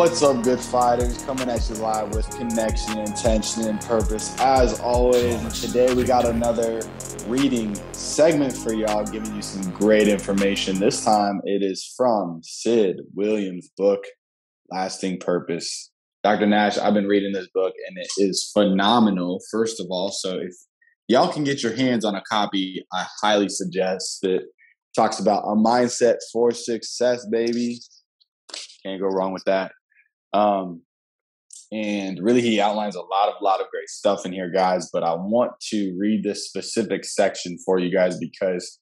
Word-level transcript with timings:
What's 0.00 0.22
up, 0.22 0.42
good 0.42 0.60
fighters? 0.60 1.22
Coming 1.24 1.50
at 1.50 1.68
you 1.68 1.74
live 1.74 2.14
with 2.14 2.30
connection, 2.30 3.00
intention, 3.00 3.68
and 3.68 3.78
purpose 3.82 4.34
as 4.40 4.80
always. 4.80 5.60
Today 5.60 5.92
we 5.92 6.04
got 6.04 6.24
another 6.24 6.80
reading 7.26 7.74
segment 7.92 8.56
for 8.56 8.72
y'all, 8.72 9.04
giving 9.04 9.36
you 9.36 9.42
some 9.42 9.70
great 9.72 10.08
information. 10.08 10.80
This 10.80 11.04
time 11.04 11.42
it 11.44 11.62
is 11.62 11.92
from 11.98 12.40
Sid 12.42 13.00
Williams' 13.14 13.68
book, 13.76 14.02
Lasting 14.70 15.18
Purpose. 15.18 15.90
Dr. 16.24 16.46
Nash, 16.46 16.78
I've 16.78 16.94
been 16.94 17.06
reading 17.06 17.34
this 17.34 17.48
book 17.52 17.74
and 17.86 17.98
it 17.98 18.08
is 18.16 18.50
phenomenal, 18.54 19.40
first 19.50 19.80
of 19.80 19.88
all. 19.90 20.12
So 20.12 20.38
if 20.38 20.54
y'all 21.08 21.30
can 21.30 21.44
get 21.44 21.62
your 21.62 21.76
hands 21.76 22.06
on 22.06 22.14
a 22.14 22.22
copy, 22.22 22.86
I 22.90 23.04
highly 23.20 23.50
suggest 23.50 24.20
it. 24.24 24.44
Talks 24.96 25.20
about 25.20 25.44
a 25.44 25.54
mindset 25.54 26.16
for 26.32 26.52
success, 26.52 27.26
baby. 27.30 27.80
Can't 28.82 28.98
go 28.98 29.08
wrong 29.08 29.34
with 29.34 29.44
that. 29.44 29.72
Um, 30.32 30.82
and 31.72 32.18
really, 32.20 32.40
he 32.40 32.60
outlines 32.60 32.96
a 32.96 33.00
lot 33.00 33.28
of 33.28 33.34
lot 33.40 33.60
of 33.60 33.70
great 33.70 33.88
stuff 33.88 34.26
in 34.26 34.32
here, 34.32 34.50
guys. 34.50 34.90
But 34.92 35.04
I 35.04 35.14
want 35.14 35.52
to 35.70 35.96
read 35.98 36.24
this 36.24 36.46
specific 36.46 37.04
section 37.04 37.58
for 37.64 37.78
you 37.78 37.92
guys 37.92 38.18
because, 38.18 38.80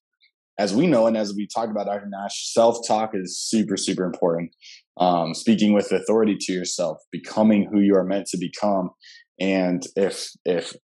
as 0.59 0.75
we 0.75 0.87
know, 0.87 1.07
and 1.07 1.17
as 1.17 1.35
we 1.35 1.47
talk 1.47 1.69
about 1.69 1.87
Dr. 1.87 2.07
Nash, 2.09 2.51
self 2.53 2.79
talk 2.87 3.11
is 3.13 3.39
super 3.39 3.77
super 3.77 4.05
important. 4.05 4.55
Um, 4.97 5.35
speaking 5.35 5.75
with 5.75 5.93
authority 5.93 6.37
to 6.41 6.53
yourself, 6.53 6.99
becoming 7.13 7.69
who 7.71 7.81
you 7.81 7.95
are 7.95 8.05
meant 8.05 8.27
to 8.29 8.39
become, 8.39 8.91
and 9.39 9.87
if 9.95 10.31
if 10.47 10.75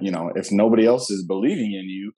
you 0.00 0.10
know 0.10 0.32
if 0.34 0.50
nobody 0.50 0.84
else 0.84 1.12
is 1.12 1.24
believing 1.24 1.72
in 1.74 1.88
you, 1.88 2.12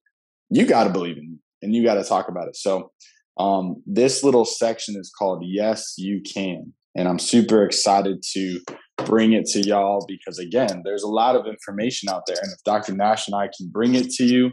you 0.48 0.64
got 0.64 0.84
to 0.84 0.90
believe 0.90 1.18
in 1.18 1.24
you, 1.24 1.38
and 1.60 1.74
you 1.74 1.84
got 1.84 1.94
to 1.94 2.04
talk 2.04 2.28
about 2.28 2.48
it. 2.48 2.56
So 2.56 2.92
um, 3.38 3.82
this 3.86 4.24
little 4.24 4.46
section 4.46 4.96
is 4.98 5.12
called 5.16 5.44
"Yes, 5.44 5.94
You 5.98 6.22
Can." 6.22 6.72
And 6.96 7.08
I'm 7.08 7.18
super 7.18 7.64
excited 7.64 8.22
to 8.34 8.60
bring 8.98 9.32
it 9.32 9.46
to 9.46 9.60
y'all 9.60 10.04
because, 10.06 10.38
again, 10.38 10.82
there's 10.84 11.02
a 11.02 11.08
lot 11.08 11.34
of 11.34 11.46
information 11.46 12.08
out 12.08 12.22
there. 12.26 12.36
And 12.40 12.52
if 12.52 12.62
Dr. 12.64 12.94
Nash 12.94 13.26
and 13.26 13.34
I 13.34 13.48
can 13.56 13.68
bring 13.72 13.94
it 13.94 14.10
to 14.12 14.24
you 14.24 14.52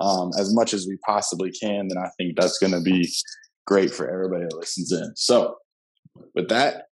um, 0.00 0.30
as 0.38 0.54
much 0.54 0.74
as 0.74 0.86
we 0.86 0.98
possibly 1.06 1.50
can, 1.50 1.88
then 1.88 1.98
I 1.98 2.10
think 2.18 2.36
that's 2.36 2.58
going 2.58 2.72
to 2.72 2.82
be 2.82 3.08
great 3.66 3.90
for 3.90 4.10
everybody 4.10 4.44
that 4.44 4.56
listens 4.56 4.92
in. 4.92 5.12
So, 5.16 5.56
with 6.34 6.48
that, 6.48 6.84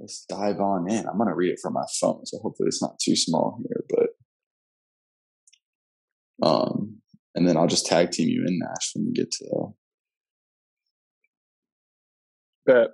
let's 0.00 0.24
dive 0.28 0.60
on 0.60 0.90
in. 0.90 1.06
I'm 1.06 1.16
going 1.16 1.28
to 1.28 1.34
read 1.34 1.52
it 1.52 1.60
from 1.62 1.74
my 1.74 1.84
phone, 2.00 2.26
so 2.26 2.38
hopefully 2.38 2.68
it's 2.68 2.82
not 2.82 2.98
too 2.98 3.14
small 3.14 3.60
here, 3.62 3.84
but 3.88 4.08
um, 6.42 6.96
and 7.34 7.46
then 7.46 7.56
I'll 7.56 7.66
just 7.66 7.86
tag 7.86 8.10
team 8.10 8.28
you 8.28 8.44
in 8.46 8.58
Nash 8.58 8.90
when 8.94 9.06
we 9.06 9.12
get 9.12 9.30
to. 9.30 9.74
Bet. 12.66 12.88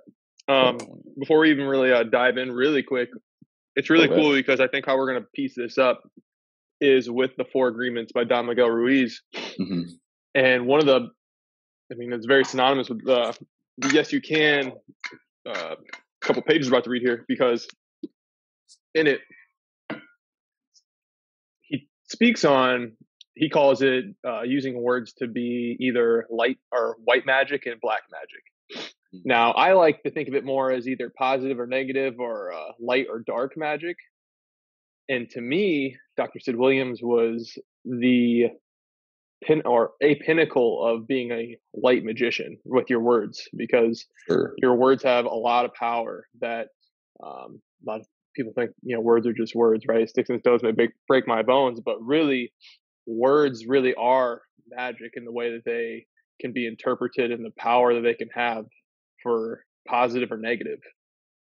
Um, 0.49 0.79
before 1.19 1.39
we 1.39 1.51
even 1.51 1.65
really 1.65 1.93
uh, 1.93 2.03
dive 2.03 2.37
in, 2.37 2.51
really 2.51 2.81
quick, 2.81 3.09
it's 3.75 3.89
really 3.89 4.07
cool 4.07 4.33
because 4.33 4.59
I 4.59 4.67
think 4.67 4.85
how 4.85 4.97
we're 4.97 5.11
going 5.11 5.21
to 5.21 5.27
piece 5.35 5.53
this 5.55 5.77
up 5.77 6.01
is 6.81 7.09
with 7.09 7.31
the 7.37 7.45
Four 7.45 7.67
Agreements 7.67 8.11
by 8.11 8.23
Don 8.23 8.47
Miguel 8.47 8.69
Ruiz, 8.69 9.21
mm-hmm. 9.35 9.83
and 10.33 10.65
one 10.65 10.79
of 10.79 10.87
the, 10.87 11.09
I 11.91 11.95
mean, 11.95 12.11
it's 12.11 12.25
very 12.25 12.43
synonymous 12.43 12.89
with 12.89 13.05
the, 13.05 13.37
the 13.77 13.93
Yes 13.93 14.11
You 14.11 14.21
Can. 14.21 14.73
A 15.45 15.51
uh, 15.51 15.75
couple 16.21 16.41
pages 16.41 16.67
about 16.67 16.83
to 16.83 16.89
read 16.89 17.01
here 17.01 17.25
because 17.27 17.67
in 18.93 19.07
it 19.07 19.21
he 21.61 21.87
speaks 22.07 22.43
on 22.43 22.93
he 23.35 23.49
calls 23.49 23.81
it 23.81 24.05
uh, 24.27 24.41
using 24.41 24.81
words 24.81 25.13
to 25.13 25.27
be 25.27 25.77
either 25.79 26.27
light 26.29 26.57
or 26.71 26.97
white 27.03 27.25
magic 27.25 27.65
and 27.65 27.79
black 27.79 28.01
magic. 28.11 28.43
Now, 29.11 29.51
I 29.51 29.73
like 29.73 30.03
to 30.03 30.11
think 30.11 30.27
of 30.27 30.35
it 30.35 30.45
more 30.45 30.71
as 30.71 30.87
either 30.87 31.11
positive 31.17 31.59
or 31.59 31.67
negative 31.67 32.19
or 32.19 32.53
uh, 32.53 32.71
light 32.79 33.07
or 33.09 33.19
dark 33.19 33.57
magic. 33.57 33.97
And 35.07 35.29
to 35.31 35.41
me, 35.41 35.97
Dr. 36.17 36.39
Sid 36.39 36.55
Williams 36.55 36.99
was 37.01 37.57
the 37.83 38.49
pin 39.43 39.61
or 39.65 39.91
a 40.01 40.15
pinnacle 40.15 40.85
of 40.85 41.07
being 41.07 41.31
a 41.31 41.57
light 41.73 42.03
magician 42.03 42.57
with 42.65 42.89
your 42.89 42.99
words 42.99 43.47
because 43.55 44.05
sure. 44.27 44.53
your 44.57 44.75
words 44.75 45.03
have 45.03 45.25
a 45.25 45.29
lot 45.29 45.65
of 45.65 45.73
power 45.73 46.27
that 46.41 46.67
um, 47.23 47.61
a 47.85 47.89
lot 47.89 47.99
of 48.01 48.07
people 48.35 48.53
think 48.53 48.71
you 48.83 48.95
know 48.95 49.01
words 49.01 49.25
are 49.25 49.33
just 49.33 49.55
words 49.55 49.85
right 49.87 50.09
sticks 50.09 50.29
and 50.29 50.39
stones 50.41 50.61
may 50.61 50.71
break, 50.71 50.91
break 51.07 51.27
my 51.27 51.41
bones 51.41 51.79
but 51.83 51.95
really 52.01 52.51
words 53.07 53.65
really 53.65 53.95
are 53.95 54.41
magic 54.69 55.13
in 55.15 55.25
the 55.25 55.31
way 55.31 55.51
that 55.53 55.65
they 55.65 56.05
can 56.39 56.51
be 56.51 56.67
interpreted 56.67 57.31
and 57.31 57.43
the 57.43 57.51
power 57.57 57.93
that 57.93 58.01
they 58.01 58.13
can 58.13 58.29
have 58.33 58.65
for 59.21 59.63
positive 59.87 60.31
or 60.31 60.37
negative. 60.37 60.79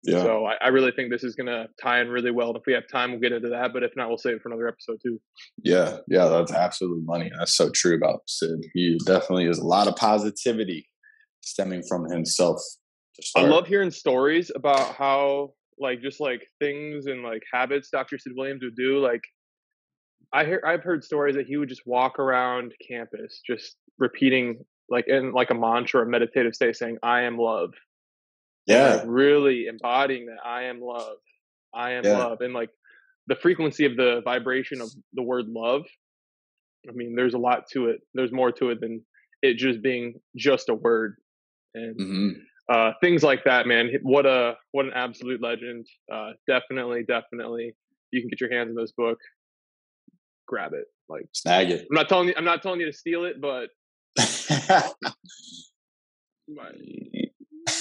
Yeah. 0.03 0.23
So 0.23 0.45
I, 0.45 0.53
I 0.61 0.67
really 0.69 0.91
think 0.91 1.11
this 1.11 1.23
is 1.23 1.35
going 1.35 1.47
to 1.47 1.67
tie 1.81 2.01
in 2.01 2.09
really 2.09 2.31
well. 2.31 2.47
And 2.47 2.57
if 2.57 2.63
we 2.65 2.73
have 2.73 2.87
time, 2.91 3.11
we'll 3.11 3.19
get 3.19 3.33
into 3.33 3.49
that. 3.49 3.71
But 3.71 3.83
if 3.83 3.91
not, 3.95 4.07
we'll 4.07 4.17
save 4.17 4.35
it 4.35 4.41
for 4.41 4.49
another 4.49 4.67
episode 4.67 4.97
too. 5.03 5.19
Yeah. 5.63 5.97
Yeah. 6.07 6.27
That's 6.27 6.51
absolutely 6.51 7.03
money. 7.03 7.31
That's 7.37 7.55
so 7.55 7.69
true 7.69 7.95
about 7.95 8.21
Sid. 8.27 8.65
He 8.73 8.97
definitely 9.05 9.45
is 9.45 9.59
a 9.59 9.65
lot 9.65 9.87
of 9.87 9.95
positivity 9.95 10.89
stemming 11.41 11.83
from 11.87 12.09
himself. 12.09 12.59
I 13.35 13.41
love 13.41 13.67
hearing 13.67 13.91
stories 13.91 14.51
about 14.55 14.95
how, 14.95 15.53
like, 15.77 16.01
just 16.01 16.19
like 16.19 16.47
things 16.59 17.05
and 17.05 17.21
like 17.21 17.43
habits 17.53 17.89
Dr. 17.91 18.17
Sid 18.17 18.33
Williams 18.35 18.63
would 18.63 18.75
do. 18.75 18.97
Like, 18.99 19.21
I 20.33 20.45
hear, 20.45 20.63
I've 20.65 20.81
heard 20.81 21.03
stories 21.03 21.35
that 21.35 21.45
he 21.45 21.57
would 21.57 21.69
just 21.69 21.85
walk 21.85 22.17
around 22.17 22.73
campus 22.87 23.41
just 23.45 23.75
repeating 23.99 24.65
like 24.91 25.07
in 25.07 25.31
like 25.31 25.49
a 25.49 25.55
mantra, 25.55 26.03
a 26.03 26.05
meditative 26.05 26.53
state, 26.53 26.75
saying 26.75 26.97
"I 27.01 27.21
am 27.21 27.37
love." 27.37 27.73
Yeah, 28.67 28.95
like 28.95 29.03
really 29.07 29.65
embodying 29.65 30.27
that 30.27 30.37
I 30.45 30.63
am 30.63 30.79
love, 30.81 31.17
I 31.73 31.93
am 31.93 32.05
yeah. 32.05 32.17
love, 32.17 32.41
and 32.41 32.53
like 32.53 32.69
the 33.27 33.35
frequency 33.35 33.85
of 33.85 33.95
the 33.95 34.21
vibration 34.23 34.81
of 34.81 34.91
the 35.13 35.23
word 35.23 35.47
love. 35.47 35.83
I 36.87 36.91
mean, 36.91 37.15
there's 37.15 37.33
a 37.33 37.39
lot 37.39 37.69
to 37.73 37.87
it. 37.87 38.01
There's 38.13 38.31
more 38.31 38.51
to 38.53 38.71
it 38.71 38.81
than 38.81 39.03
it 39.41 39.57
just 39.57 39.81
being 39.81 40.15
just 40.35 40.69
a 40.69 40.75
word, 40.75 41.15
and 41.73 41.95
mm-hmm. 41.97 42.29
uh, 42.69 42.91
things 43.01 43.23
like 43.23 43.45
that. 43.45 43.67
Man, 43.67 43.91
what 44.03 44.25
a 44.25 44.55
what 44.73 44.85
an 44.85 44.91
absolute 44.93 45.41
legend. 45.41 45.87
Uh, 46.11 46.31
definitely, 46.47 47.03
definitely, 47.07 47.73
you 48.11 48.21
can 48.21 48.29
get 48.29 48.41
your 48.41 48.51
hands 48.51 48.69
on 48.69 48.75
this 48.75 48.91
book. 48.91 49.17
Grab 50.47 50.73
it, 50.73 50.85
like 51.07 51.27
snag 51.31 51.69
it. 51.69 51.87
I'm 51.89 51.95
not 51.95 52.09
telling 52.09 52.27
you. 52.27 52.33
I'm 52.35 52.43
not 52.43 52.61
telling 52.61 52.81
you 52.81 52.87
to 52.87 52.93
steal 52.93 53.23
it, 53.23 53.39
but 53.39 53.69
I 54.17 54.91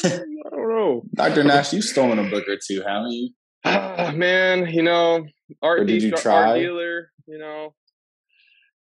don't 0.04 0.68
know. 0.68 1.02
Dr. 1.14 1.44
Nash, 1.44 1.72
you've 1.72 1.84
stolen 1.84 2.18
a 2.18 2.30
book 2.30 2.48
or 2.48 2.56
two, 2.56 2.82
haven't 2.86 3.12
you? 3.12 3.30
Ah, 3.64 4.12
man, 4.14 4.68
you 4.68 4.82
know, 4.82 5.26
art, 5.62 5.86
did 5.86 6.02
you 6.02 6.12
try? 6.12 6.58
dealer, 6.58 7.10
you 7.26 7.38
know. 7.38 7.74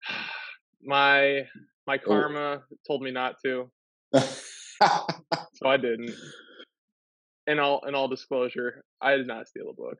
My 0.85 1.43
my 1.87 1.95
oh. 1.95 2.05
karma 2.05 2.39
oh. 2.39 2.75
told 2.85 3.01
me 3.01 3.11
not 3.11 3.35
to. 3.45 3.71
so 4.13 5.65
I 5.65 5.77
didn't. 5.77 6.13
In 7.47 7.57
all 7.59 7.85
in 7.87 7.95
all 7.95 8.09
disclosure, 8.09 8.83
I 9.01 9.15
did 9.15 9.27
not 9.27 9.47
steal 9.47 9.69
a 9.69 9.73
book. 9.73 9.97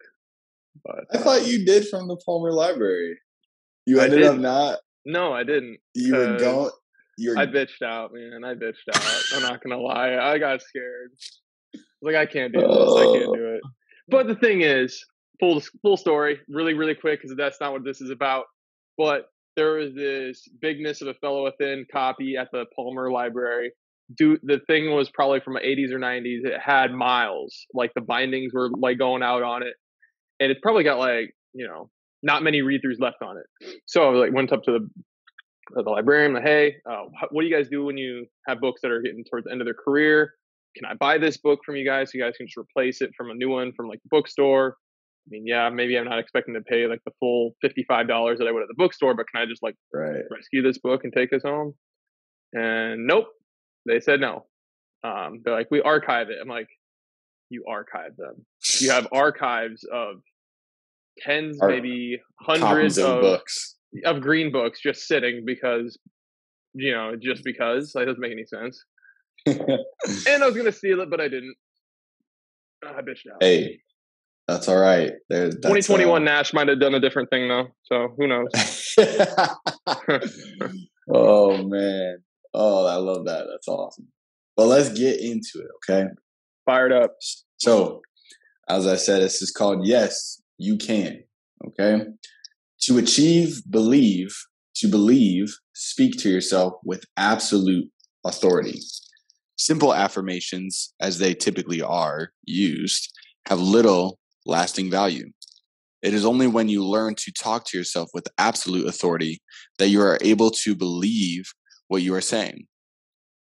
But 0.84 1.06
I 1.14 1.20
thought 1.20 1.48
you 1.48 1.66
did 1.66 1.88
from 1.88 2.10
the 2.10 2.18
Palmer 2.26 2.52
Library. 2.52 3.18
You 3.86 4.02
ended 4.02 4.24
up 4.24 4.38
not. 4.38 4.80
No, 5.06 5.32
I 5.32 5.46
didn't. 5.46 5.78
You 5.94 6.16
were 6.16 6.38
going. 6.38 6.72
You're... 7.18 7.38
I 7.38 7.46
bitched 7.46 7.82
out, 7.84 8.12
man. 8.14 8.44
I 8.44 8.54
bitched 8.54 8.88
out. 8.94 9.24
I'm 9.36 9.42
not 9.44 9.64
gonna 9.64 9.80
lie. 9.80 10.16
I 10.16 10.38
got 10.38 10.62
scared. 10.62 11.12
I 11.76 11.80
like, 12.02 12.16
I 12.16 12.26
can't 12.26 12.54
do 12.54 12.60
this. 12.60 12.70
I 12.70 13.06
can't 13.18 13.34
do 13.34 13.56
it. 13.56 13.62
But 14.10 14.28
the 14.28 14.36
thing 14.36 14.62
is, 14.62 15.04
full 15.40 15.62
full 15.82 15.98
story, 15.98 16.40
really, 16.50 16.74
really 16.74 16.96
quick, 16.96 17.22
because 17.22 17.36
that's 17.38 17.60
not 17.62 17.72
what 17.72 17.84
this 17.84 18.02
is 18.02 18.10
about. 18.10 18.46
But 18.98 19.28
there 19.56 19.74
was 19.74 19.94
this 19.94 20.48
bigness 20.62 21.02
of 21.02 21.08
a 21.08 21.14
fellow 21.16 21.44
within 21.44 21.86
copy 21.92 22.36
at 22.38 22.50
the 22.52 22.66
Palmer 22.76 23.12
Library. 23.12 23.72
Do 24.18 24.38
the 24.44 24.60
thing 24.68 24.94
was 24.94 25.10
probably 25.10 25.40
from 25.40 25.54
the 25.54 25.62
80s 25.62 25.92
or 25.92 26.00
90s. 26.00 26.46
It 26.46 26.60
had 26.60 26.92
miles, 26.92 27.66
like 27.74 27.92
the 27.96 28.02
bindings 28.02 28.54
were 28.54 28.70
like 28.78 28.98
going 28.98 29.24
out 29.24 29.44
on 29.44 29.64
it, 29.64 29.74
and 30.40 30.52
it's 30.52 30.60
probably 30.62 30.84
got 30.84 31.00
like 31.00 31.34
you 31.54 31.68
know 31.68 31.90
not 32.22 32.44
many 32.44 32.62
read 32.62 32.82
throughs 32.86 33.00
left 33.00 33.22
on 33.22 33.38
it. 33.38 33.76
So 33.86 34.10
I 34.10 34.16
like 34.16 34.34
went 34.34 34.52
up 34.52 34.64
to 34.64 34.72
the 34.72 34.90
the 35.72 35.90
librarian, 35.90 36.34
like, 36.34 36.44
hey, 36.44 36.76
uh, 36.90 37.04
what 37.32 37.42
do 37.42 37.48
you 37.48 37.56
guys 37.56 37.70
do 37.70 37.86
when 37.86 37.98
you 37.98 38.26
have 38.48 38.60
books 38.60 38.82
that 38.82 38.92
are 38.92 39.02
getting 39.02 39.24
towards 39.24 39.46
the 39.46 39.52
end 39.52 39.62
of 39.62 39.66
their 39.66 39.74
career? 39.74 40.34
Can 40.76 40.86
I 40.86 40.96
buy 40.96 41.18
this 41.18 41.38
book 41.38 41.60
from 41.66 41.76
you 41.76 41.86
guys 41.86 42.12
so 42.12 42.18
you 42.18 42.24
guys 42.24 42.34
can 42.36 42.48
just 42.48 42.58
replace 42.58 43.02
it 43.02 43.12
from 43.16 43.30
a 43.30 43.34
new 43.34 43.50
one 43.50 43.72
from 43.74 43.88
like 43.88 44.00
the 44.04 44.10
bookstore? 44.10 44.76
I 45.26 45.30
mean, 45.30 45.44
yeah, 45.46 45.70
maybe 45.70 45.98
I'm 45.98 46.06
not 46.06 46.20
expecting 46.20 46.54
to 46.56 46.62
pay 46.62 46.88
like 46.88 47.00
the 47.06 47.12
full 47.20 47.56
$55 47.64 48.38
that 48.38 48.48
I 48.48 48.52
would 48.52 48.62
at 48.62 48.68
the 48.68 48.76
bookstore, 48.76 49.14
but 49.14 49.26
can 49.34 49.42
I 49.42 49.46
just 49.46 49.64
like 49.64 49.76
right. 49.94 50.24
rescue 50.30 50.62
this 50.62 50.80
book 50.80 51.04
and 51.04 51.14
take 51.14 51.30
this 51.32 51.44
home? 51.44 51.74
And 52.52 53.08
nope, 53.08 53.28
they 53.86 54.00
said 54.00 54.20
no. 54.20 54.46
Um, 55.04 55.42
they're 55.44 55.54
like, 55.54 55.72
we 55.72 55.82
archive 55.82 56.30
it. 56.30 56.38
I'm 56.42 56.48
like, 56.48 56.68
you 57.50 57.64
archive 57.70 58.16
them. 58.18 58.46
You 58.80 58.92
have 58.92 59.08
archives 59.14 59.86
of 59.92 60.18
tens, 61.20 61.62
Ar- 61.62 61.70
maybe 61.70 62.20
hundreds 62.42 62.98
of, 62.98 63.18
of 63.18 63.22
books 63.22 63.76
of 64.06 64.22
green 64.22 64.52
books 64.52 64.82
just 64.82 65.08
sitting 65.08 65.44
because 65.46 65.98
you 66.74 66.92
know 66.92 67.16
just 67.16 67.44
because 67.44 67.92
that 67.94 68.06
doesn't 68.06 68.22
make 68.22 68.32
any 68.32 68.46
sense 68.46 68.84
and 69.46 70.44
i 70.44 70.46
was 70.46 70.56
gonna 70.56 70.72
steal 70.72 71.02
it 71.02 71.10
but 71.10 71.22
i 71.22 71.28
didn't 71.28 71.56
I 72.86 73.02
bitched 73.02 73.32
out. 73.32 73.42
Hey, 73.42 73.80
that's 74.48 74.68
all 74.68 74.80
right. 74.80 75.12
There, 75.30 75.46
that's, 75.46 75.56
2021 75.56 76.22
uh, 76.22 76.26
Nash 76.26 76.54
might 76.54 76.68
have 76.68 76.80
done 76.80 76.96
a 76.96 77.00
different 77.00 77.30
thing 77.30 77.48
though, 77.48 77.68
so 77.84 78.14
who 78.18 78.28
knows? 78.28 78.96
oh 81.14 81.64
man, 81.64 82.18
oh 82.54 82.86
I 82.86 82.96
love 82.96 83.26
that. 83.26 83.46
That's 83.50 83.68
awesome. 83.68 84.08
Well, 84.58 84.68
let's 84.68 84.90
get 84.90 85.20
into 85.20 85.60
it. 85.60 85.68
Okay, 85.90 86.10
fired 86.66 86.92
up. 86.92 87.16
So, 87.58 88.02
as 88.70 88.86
I 88.86 88.96
said, 88.96 89.22
this 89.22 89.42
is 89.42 89.52
called 89.52 89.86
"Yes, 89.86 90.42
You 90.58 90.78
Can." 90.78 91.24
Okay, 91.68 92.06
to 92.84 92.98
achieve, 92.98 93.62
believe. 93.70 94.36
To 94.78 94.88
believe, 94.88 95.56
speak 95.74 96.18
to 96.20 96.30
yourself 96.30 96.74
with 96.84 97.06
absolute 97.16 97.90
authority. 98.26 98.80
Simple 99.56 99.94
affirmations, 99.94 100.94
as 101.00 101.20
they 101.20 101.36
typically 101.36 101.82
are 101.82 102.32
used, 102.44 103.14
have 103.48 103.62
little 103.62 104.18
lasting 104.48 104.90
value. 104.90 105.32
It 106.02 106.14
is 106.14 106.26
only 106.26 106.48
when 106.48 106.70
you 106.70 106.84
learn 106.84 107.16
to 107.20 107.32
talk 107.32 107.66
to 107.68 107.78
yourself 107.78 108.10
with 108.14 108.28
absolute 108.38 108.88
authority 108.88 109.42
that 109.78 109.90
you 109.90 110.02
are 110.02 110.18
able 110.22 110.50
to 110.50 110.76
believe 110.76 111.54
what 111.88 112.02
you 112.02 112.14
are 112.16 112.22
saying. 112.22 112.66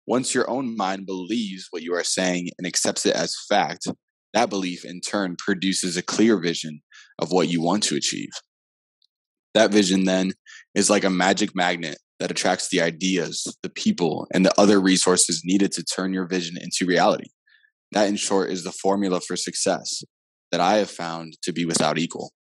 Once 0.05 0.33
your 0.33 0.49
own 0.49 0.77
mind 0.77 1.05
believes 1.05 1.67
what 1.71 1.81
you 1.81 1.93
are 1.93 2.03
saying 2.03 2.49
and 2.57 2.65
accepts 2.65 3.05
it 3.05 3.15
as 3.15 3.35
fact, 3.49 3.87
that 4.33 4.49
belief 4.49 4.85
in 4.85 5.01
turn 5.01 5.35
produces 5.37 5.97
a 5.97 6.03
clear 6.03 6.39
vision 6.39 6.79
of 7.19 7.31
what 7.31 7.49
you 7.49 7.61
want 7.61 7.83
to 7.83 7.95
achieve. 7.95 8.29
That 9.57 9.71
vision 9.71 10.05
then 10.05 10.33
is 10.75 10.87
like 10.87 11.03
a 11.03 11.09
magic 11.09 11.55
magnet 11.55 11.97
that 12.19 12.29
attracts 12.29 12.69
the 12.69 12.79
ideas, 12.79 13.57
the 13.63 13.71
people, 13.71 14.27
and 14.31 14.45
the 14.45 14.53
other 14.55 14.79
resources 14.79 15.41
needed 15.43 15.71
to 15.71 15.83
turn 15.83 16.13
your 16.13 16.27
vision 16.27 16.57
into 16.61 16.85
reality. 16.85 17.31
That, 17.91 18.07
in 18.07 18.17
short, 18.17 18.51
is 18.51 18.63
the 18.63 18.71
formula 18.71 19.19
for 19.19 19.35
success 19.35 20.03
that 20.51 20.61
I 20.61 20.75
have 20.75 20.91
found 20.91 21.39
to 21.41 21.51
be 21.51 21.65
without 21.65 21.97
equal. 21.97 22.33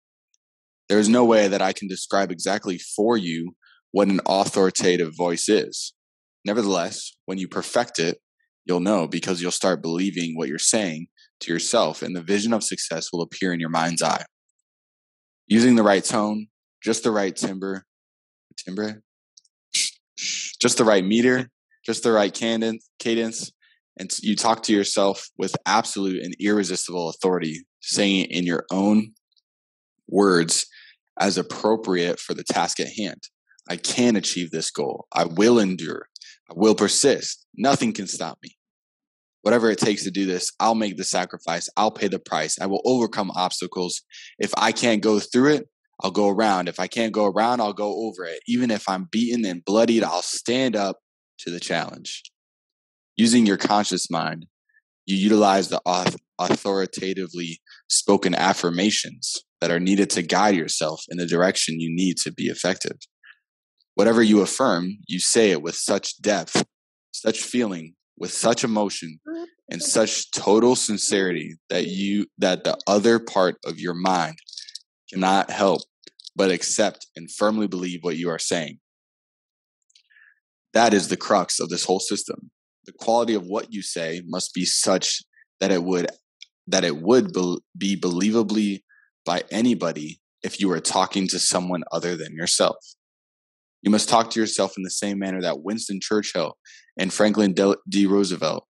There 0.88 0.98
is 0.98 1.08
no 1.08 1.24
way 1.24 1.46
that 1.46 1.62
I 1.62 1.72
can 1.72 1.86
describe 1.86 2.32
exactly 2.32 2.78
for 2.78 3.16
you 3.16 3.54
what 3.92 4.08
an 4.08 4.18
authoritative 4.26 5.16
voice 5.16 5.48
is. 5.48 5.94
Nevertheless, 6.44 7.12
when 7.26 7.38
you 7.38 7.46
perfect 7.46 8.00
it, 8.00 8.18
you'll 8.64 8.80
know 8.80 9.06
because 9.06 9.40
you'll 9.40 9.52
start 9.52 9.82
believing 9.82 10.36
what 10.36 10.48
you're 10.48 10.58
saying 10.58 11.06
to 11.42 11.52
yourself, 11.52 12.02
and 12.02 12.16
the 12.16 12.22
vision 12.22 12.52
of 12.52 12.64
success 12.64 13.12
will 13.12 13.22
appear 13.22 13.52
in 13.52 13.60
your 13.60 13.70
mind's 13.70 14.02
eye. 14.02 14.24
Using 15.46 15.76
the 15.76 15.84
right 15.84 16.02
tone, 16.02 16.48
just 16.84 17.02
the 17.02 17.10
right 17.10 17.34
timber, 17.34 17.84
timbre, 18.58 19.02
just 20.60 20.76
the 20.76 20.84
right 20.84 21.04
meter, 21.04 21.50
just 21.84 22.02
the 22.02 22.12
right 22.12 22.32
cadence, 22.32 22.88
cadence, 22.98 23.52
and 23.98 24.10
you 24.22 24.36
talk 24.36 24.62
to 24.64 24.72
yourself 24.72 25.28
with 25.38 25.56
absolute 25.66 26.22
and 26.22 26.34
irresistible 26.38 27.08
authority, 27.08 27.64
saying 27.80 28.24
it 28.24 28.30
in 28.30 28.44
your 28.44 28.66
own 28.70 29.12
words 30.08 30.66
as 31.18 31.38
appropriate 31.38 32.20
for 32.20 32.34
the 32.34 32.44
task 32.44 32.80
at 32.80 32.92
hand. 32.98 33.22
I 33.68 33.76
can 33.76 34.14
achieve 34.16 34.50
this 34.50 34.70
goal. 34.70 35.06
I 35.12 35.24
will 35.24 35.58
endure. 35.58 36.08
I 36.50 36.54
will 36.54 36.74
persist. 36.74 37.46
Nothing 37.56 37.94
can 37.94 38.06
stop 38.06 38.38
me. 38.42 38.56
Whatever 39.40 39.70
it 39.70 39.78
takes 39.78 40.04
to 40.04 40.10
do 40.10 40.26
this, 40.26 40.50
I'll 40.60 40.74
make 40.74 40.96
the 40.96 41.04
sacrifice. 41.04 41.68
I'll 41.76 41.90
pay 41.90 42.08
the 42.08 42.18
price. 42.18 42.58
I 42.60 42.66
will 42.66 42.82
overcome 42.84 43.30
obstacles. 43.34 44.02
If 44.38 44.52
I 44.56 44.72
can't 44.72 45.02
go 45.02 45.18
through 45.18 45.54
it, 45.54 45.68
I'll 46.02 46.10
go 46.10 46.28
around. 46.28 46.68
If 46.68 46.80
I 46.80 46.86
can't 46.86 47.12
go 47.12 47.26
around, 47.26 47.60
I'll 47.60 47.72
go 47.72 48.06
over 48.06 48.24
it. 48.24 48.40
Even 48.46 48.70
if 48.70 48.88
I'm 48.88 49.08
beaten 49.10 49.44
and 49.44 49.64
bloodied, 49.64 50.02
I'll 50.02 50.22
stand 50.22 50.76
up 50.76 50.98
to 51.40 51.50
the 51.50 51.60
challenge. 51.60 52.22
Using 53.16 53.46
your 53.46 53.56
conscious 53.56 54.10
mind, 54.10 54.46
you 55.06 55.16
utilize 55.16 55.68
the 55.68 55.80
authoritatively 56.38 57.60
spoken 57.88 58.34
affirmations 58.34 59.44
that 59.60 59.70
are 59.70 59.80
needed 59.80 60.10
to 60.10 60.22
guide 60.22 60.56
yourself 60.56 61.02
in 61.08 61.18
the 61.18 61.26
direction 61.26 61.80
you 61.80 61.94
need 61.94 62.16
to 62.18 62.32
be 62.32 62.44
effective. 62.44 62.96
Whatever 63.94 64.22
you 64.22 64.40
affirm, 64.40 64.98
you 65.06 65.20
say 65.20 65.52
it 65.52 65.62
with 65.62 65.76
such 65.76 66.20
depth, 66.20 66.64
such 67.12 67.40
feeling, 67.40 67.94
with 68.18 68.32
such 68.32 68.64
emotion, 68.64 69.20
and 69.70 69.82
such 69.82 70.30
total 70.32 70.74
sincerity 70.74 71.56
that 71.70 71.86
you 71.86 72.26
that 72.38 72.64
the 72.64 72.76
other 72.86 73.18
part 73.18 73.56
of 73.64 73.78
your 73.78 73.94
mind 73.94 74.36
cannot 75.14 75.50
help 75.50 75.82
but 76.36 76.50
accept 76.50 77.06
and 77.14 77.30
firmly 77.30 77.68
believe 77.68 78.02
what 78.02 78.16
you 78.16 78.28
are 78.28 78.38
saying. 78.38 78.78
That 80.72 80.92
is 80.92 81.08
the 81.08 81.16
crux 81.16 81.60
of 81.60 81.68
this 81.68 81.84
whole 81.84 82.00
system. 82.00 82.50
The 82.86 82.92
quality 82.92 83.34
of 83.34 83.46
what 83.46 83.72
you 83.72 83.80
say 83.80 84.22
must 84.26 84.52
be 84.52 84.64
such 84.64 85.22
that 85.60 85.70
it 85.70 85.84
would 85.84 86.08
that 86.66 86.84
it 86.84 86.96
would 86.96 87.32
be 87.76 87.96
believably 87.96 88.82
by 89.24 89.44
anybody 89.50 90.20
if 90.42 90.60
you 90.60 90.68
were 90.68 90.80
talking 90.80 91.28
to 91.28 91.38
someone 91.38 91.84
other 91.92 92.16
than 92.16 92.34
yourself. 92.34 92.76
You 93.82 93.90
must 93.90 94.08
talk 94.08 94.30
to 94.30 94.40
yourself 94.40 94.76
in 94.76 94.82
the 94.82 94.90
same 94.90 95.18
manner 95.18 95.42
that 95.42 95.62
Winston 95.62 96.00
Churchill 96.00 96.56
and 96.98 97.12
Franklin 97.12 97.54
D. 97.88 98.06
Roosevelt 98.06 98.66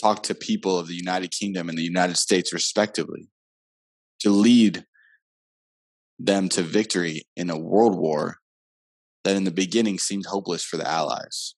talked 0.00 0.24
to 0.26 0.34
people 0.34 0.78
of 0.78 0.86
the 0.86 0.94
United 0.94 1.32
Kingdom 1.32 1.68
and 1.68 1.76
the 1.76 1.82
United 1.82 2.16
States, 2.16 2.52
respectively. 2.52 3.28
To 4.20 4.30
lead 4.30 4.86
them 6.26 6.48
to 6.50 6.62
victory 6.62 7.22
in 7.36 7.50
a 7.50 7.58
world 7.58 7.98
war 7.98 8.36
that 9.24 9.36
in 9.36 9.44
the 9.44 9.50
beginning 9.50 9.98
seemed 9.98 10.26
hopeless 10.26 10.64
for 10.64 10.76
the 10.76 10.88
Allies. 10.88 11.54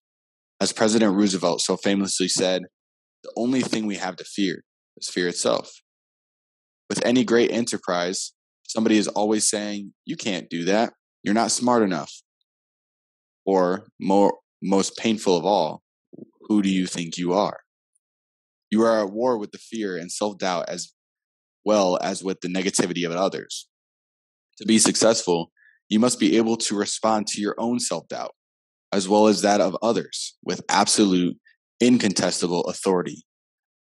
As 0.61 0.73
President 0.73 1.15
Roosevelt 1.15 1.61
so 1.61 1.77
famously 1.77 2.29
said, 2.29 2.63
the 3.23 3.33
only 3.37 3.61
thing 3.61 3.87
we 3.87 3.97
have 3.97 4.17
to 4.17 4.25
fear 4.25 4.65
is 4.97 5.09
fear 5.09 5.29
itself. 5.29 5.73
With 6.89 7.05
any 7.05 7.25
great 7.25 7.51
enterprise, 7.51 8.33
somebody 8.63 8.99
is 8.99 9.09
always 9.09 9.49
saying, 9.49 9.93
You 10.05 10.17
can't 10.17 10.49
do 10.49 10.65
that. 10.65 10.93
You're 11.23 11.35
not 11.35 11.51
smart 11.51 11.83
enough. 11.83 12.13
Or, 13.47 13.89
more, 14.01 14.39
most 14.63 14.97
painful 14.97 15.37
of 15.37 15.45
all, 15.45 15.83
who 16.43 16.63
do 16.63 16.69
you 16.71 16.87
think 16.87 17.17
you 17.17 17.33
are? 17.33 17.61
You 18.71 18.83
are 18.83 19.05
at 19.05 19.13
war 19.13 19.39
with 19.39 19.53
the 19.53 19.59
fear 19.59 19.97
and 19.97 20.11
self 20.11 20.39
doubt 20.39 20.67
as 20.69 20.93
well 21.65 21.99
as 22.03 22.23
with 22.23 22.41
the 22.41 22.49
negativity 22.49 23.07
of 23.07 23.13
others. 23.13 23.69
To 24.59 24.67
be 24.67 24.79
successful, 24.79 25.51
you 25.89 25.99
must 25.99 26.19
be 26.19 26.37
able 26.37 26.57
to 26.59 26.77
respond 26.77 27.27
to 27.29 27.41
your 27.41 27.55
own 27.59 27.81
self 27.81 28.09
doubt 28.09 28.35
as 28.95 29.09
well 29.09 29.27
as 29.27 29.43
that 29.43 29.61
of 29.61 29.77
others 29.83 30.37
with 30.45 30.63
absolute, 30.69 31.37
incontestable 31.81 32.63
authority. 32.65 33.25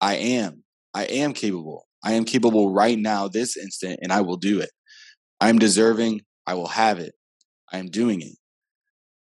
I 0.00 0.16
am, 0.16 0.64
I 0.92 1.04
am 1.04 1.32
capable. 1.32 1.86
I 2.02 2.14
am 2.14 2.24
capable 2.24 2.72
right 2.72 2.98
now, 2.98 3.28
this 3.28 3.56
instant, 3.56 4.00
and 4.02 4.12
I 4.12 4.22
will 4.22 4.36
do 4.36 4.60
it. 4.60 4.70
I 5.40 5.50
am 5.50 5.58
deserving. 5.58 6.22
I 6.46 6.54
will 6.54 6.66
have 6.66 6.98
it. 6.98 7.14
I 7.72 7.78
am 7.78 7.86
doing 7.86 8.22
it. 8.22 8.36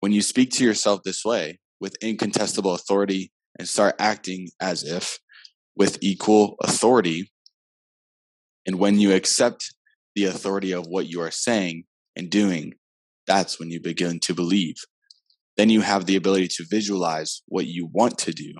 When 0.00 0.10
you 0.10 0.20
speak 0.20 0.50
to 0.54 0.64
yourself 0.64 1.02
this 1.04 1.24
way 1.24 1.60
with 1.80 1.96
incontestable 2.02 2.74
authority 2.74 3.30
and 3.56 3.68
start 3.68 3.94
acting 4.00 4.48
as 4.60 4.82
if 4.82 5.18
with 5.76 5.98
equal 6.02 6.56
authority, 6.60 7.30
and 8.66 8.80
when 8.80 8.98
you 8.98 9.14
accept 9.14 9.74
the 10.18 10.24
authority 10.24 10.72
of 10.72 10.88
what 10.88 11.06
you 11.06 11.20
are 11.20 11.30
saying 11.30 11.84
and 12.16 12.28
doing, 12.28 12.74
that's 13.28 13.60
when 13.60 13.70
you 13.70 13.80
begin 13.80 14.18
to 14.18 14.34
believe. 14.34 14.74
Then 15.56 15.70
you 15.70 15.80
have 15.80 16.06
the 16.06 16.16
ability 16.16 16.48
to 16.56 16.64
visualize 16.68 17.42
what 17.46 17.66
you 17.66 17.88
want 17.92 18.18
to 18.18 18.32
do. 18.32 18.52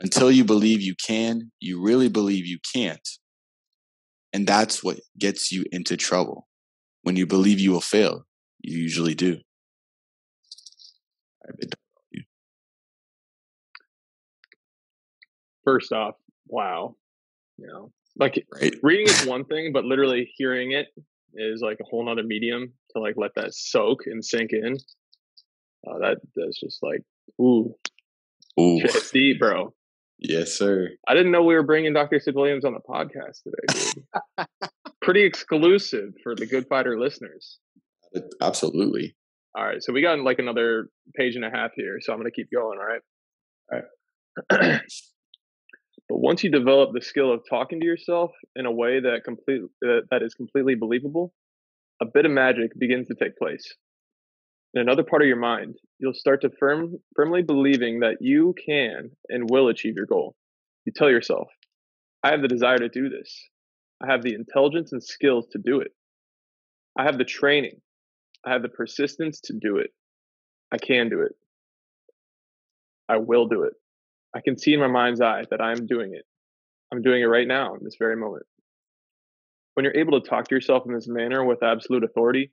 Until 0.00 0.32
you 0.32 0.44
believe 0.44 0.80
you 0.80 0.96
can, 0.96 1.52
you 1.60 1.80
really 1.80 2.08
believe 2.08 2.44
you 2.44 2.58
can't. 2.74 3.08
And 4.32 4.46
that's 4.46 4.82
what 4.82 4.98
gets 5.16 5.52
you 5.52 5.64
into 5.70 5.96
trouble. 5.96 6.48
When 7.02 7.14
you 7.14 7.24
believe 7.24 7.60
you 7.60 7.70
will 7.70 7.80
fail, 7.80 8.24
you 8.60 8.76
usually 8.76 9.14
do. 9.14 9.38
First 15.64 15.92
off, 15.92 16.16
wow. 16.48 16.96
You 17.58 17.68
know, 17.68 17.92
like 18.18 18.44
right. 18.60 18.74
reading 18.82 19.06
is 19.06 19.26
one 19.26 19.44
thing, 19.44 19.72
but 19.72 19.84
literally 19.84 20.30
hearing 20.36 20.72
it 20.72 20.88
is 21.34 21.60
like 21.60 21.78
a 21.80 21.84
whole 21.84 22.04
nother 22.04 22.22
medium 22.22 22.72
to 22.92 23.00
like 23.00 23.14
let 23.16 23.34
that 23.36 23.54
soak 23.54 24.06
and 24.06 24.24
sink 24.24 24.52
in. 24.52 24.76
Uh, 25.86 25.98
that 25.98 26.18
that's 26.34 26.58
just 26.58 26.82
like 26.82 27.02
ooh, 27.40 27.74
ooh, 28.58 28.80
deep, 29.12 29.38
bro. 29.38 29.72
Yes, 30.18 30.52
sir. 30.52 30.88
I 31.06 31.14
didn't 31.14 31.32
know 31.32 31.42
we 31.42 31.54
were 31.54 31.62
bringing 31.62 31.92
Dr. 31.92 32.18
Sid 32.18 32.34
Williams 32.34 32.64
on 32.64 32.72
the 32.72 32.80
podcast 32.80 33.42
today. 33.42 34.46
Pretty 35.02 35.24
exclusive 35.24 36.14
for 36.22 36.34
the 36.34 36.46
Good 36.46 36.66
Fighter 36.68 36.98
listeners. 36.98 37.58
Absolutely. 38.40 39.14
All 39.54 39.64
right, 39.64 39.82
so 39.82 39.92
we 39.92 40.02
got 40.02 40.18
like 40.20 40.38
another 40.38 40.88
page 41.14 41.36
and 41.36 41.44
a 41.44 41.50
half 41.50 41.70
here, 41.76 41.98
so 42.00 42.12
I'm 42.12 42.18
going 42.18 42.30
to 42.30 42.34
keep 42.34 42.50
going. 42.50 42.78
All 42.78 42.86
right. 42.86 43.02
All 44.50 44.58
right. 44.58 44.80
But 46.08 46.20
once 46.20 46.44
you 46.44 46.50
develop 46.50 46.90
the 46.92 47.02
skill 47.02 47.32
of 47.32 47.42
talking 47.48 47.80
to 47.80 47.86
yourself 47.86 48.30
in 48.54 48.66
a 48.66 48.72
way 48.72 49.00
that 49.00 49.24
complete 49.24 49.62
that 49.82 50.22
is 50.22 50.34
completely 50.34 50.74
believable, 50.74 51.32
a 52.00 52.06
bit 52.06 52.24
of 52.24 52.30
magic 52.30 52.78
begins 52.78 53.08
to 53.08 53.14
take 53.14 53.36
place. 53.36 53.74
In 54.74 54.82
another 54.82 55.02
part 55.02 55.22
of 55.22 55.28
your 55.28 55.38
mind, 55.38 55.76
you'll 55.98 56.14
start 56.14 56.42
to 56.42 56.50
firm, 56.60 56.96
firmly 57.14 57.42
believing 57.42 58.00
that 58.00 58.18
you 58.20 58.54
can 58.66 59.10
and 59.28 59.50
will 59.50 59.68
achieve 59.68 59.94
your 59.96 60.06
goal. 60.06 60.36
You 60.84 60.92
tell 60.94 61.10
yourself, 61.10 61.48
I 62.22 62.30
have 62.30 62.42
the 62.42 62.48
desire 62.48 62.78
to 62.78 62.88
do 62.88 63.08
this. 63.08 63.48
I 64.02 64.10
have 64.10 64.22
the 64.22 64.34
intelligence 64.34 64.92
and 64.92 65.02
skills 65.02 65.46
to 65.52 65.58
do 65.58 65.80
it. 65.80 65.92
I 66.98 67.04
have 67.04 67.18
the 67.18 67.24
training. 67.24 67.80
I 68.44 68.52
have 68.52 68.62
the 68.62 68.68
persistence 68.68 69.40
to 69.44 69.54
do 69.54 69.78
it. 69.78 69.90
I 70.70 70.78
can 70.78 71.08
do 71.08 71.22
it. 71.22 71.32
I 73.08 73.16
will 73.16 73.48
do 73.48 73.62
it. 73.62 73.72
I 74.36 74.42
can 74.42 74.58
see 74.58 74.74
in 74.74 74.80
my 74.80 74.86
mind's 74.86 75.22
eye 75.22 75.44
that 75.50 75.62
I'm 75.62 75.86
doing 75.86 76.12
it. 76.12 76.26
I'm 76.92 77.00
doing 77.00 77.22
it 77.22 77.26
right 77.26 77.48
now 77.48 77.74
in 77.74 77.80
this 77.82 77.96
very 77.98 78.16
moment. 78.16 78.42
When 79.72 79.84
you're 79.84 79.96
able 79.96 80.20
to 80.20 80.28
talk 80.28 80.46
to 80.48 80.54
yourself 80.54 80.82
in 80.86 80.92
this 80.92 81.08
manner 81.08 81.42
with 81.42 81.62
absolute 81.62 82.04
authority, 82.04 82.52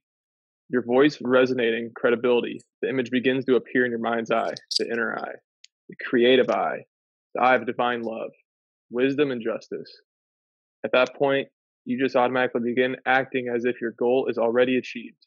your 0.70 0.86
voice 0.86 1.18
resonating 1.22 1.92
credibility, 1.94 2.62
the 2.82 2.88
image 2.88 3.12
begins 3.12 3.44
to 3.46 3.56
appear 3.56 3.84
in 3.84 3.92
your 3.92 4.00
mind's 4.00 4.32
eye, 4.32 4.54
the 4.80 4.90
inner 4.90 5.20
eye, 5.20 5.36
the 5.90 5.96
creative 6.08 6.50
eye, 6.50 6.86
the 7.36 7.42
eye 7.42 7.56
of 7.56 7.66
divine 7.66 8.02
love, 8.02 8.32
wisdom, 8.90 9.32
and 9.32 9.44
justice. 9.44 9.92
At 10.86 10.94
that 10.94 11.14
point, 11.16 11.50
you 11.84 12.02
just 12.02 12.16
automatically 12.16 12.62
begin 12.64 12.96
acting 13.06 13.50
as 13.54 13.66
if 13.66 13.82
your 13.82 13.92
goal 13.92 14.28
is 14.30 14.38
already 14.38 14.78
achieved. 14.78 15.18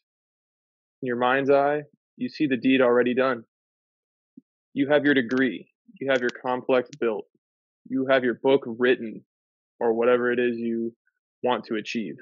In 1.03 1.05
your 1.05 1.17
mind's 1.17 1.51
eye, 1.51 1.83
you 2.15 2.29
see 2.29 2.47
the 2.47 2.57
deed 2.57 2.81
already 2.81 3.13
done. 3.13 3.43
You 4.73 4.89
have 4.89 5.05
your 5.05 5.13
degree, 5.13 5.69
you 5.95 6.11
have 6.11 6.21
your 6.21 6.29
complex 6.29 6.89
built, 6.99 7.25
you 7.89 8.07
have 8.09 8.23
your 8.23 8.35
book 8.35 8.63
written, 8.65 9.23
or 9.79 9.93
whatever 9.93 10.31
it 10.31 10.39
is 10.39 10.57
you 10.57 10.93
want 11.43 11.65
to 11.65 11.75
achieve. 11.75 12.15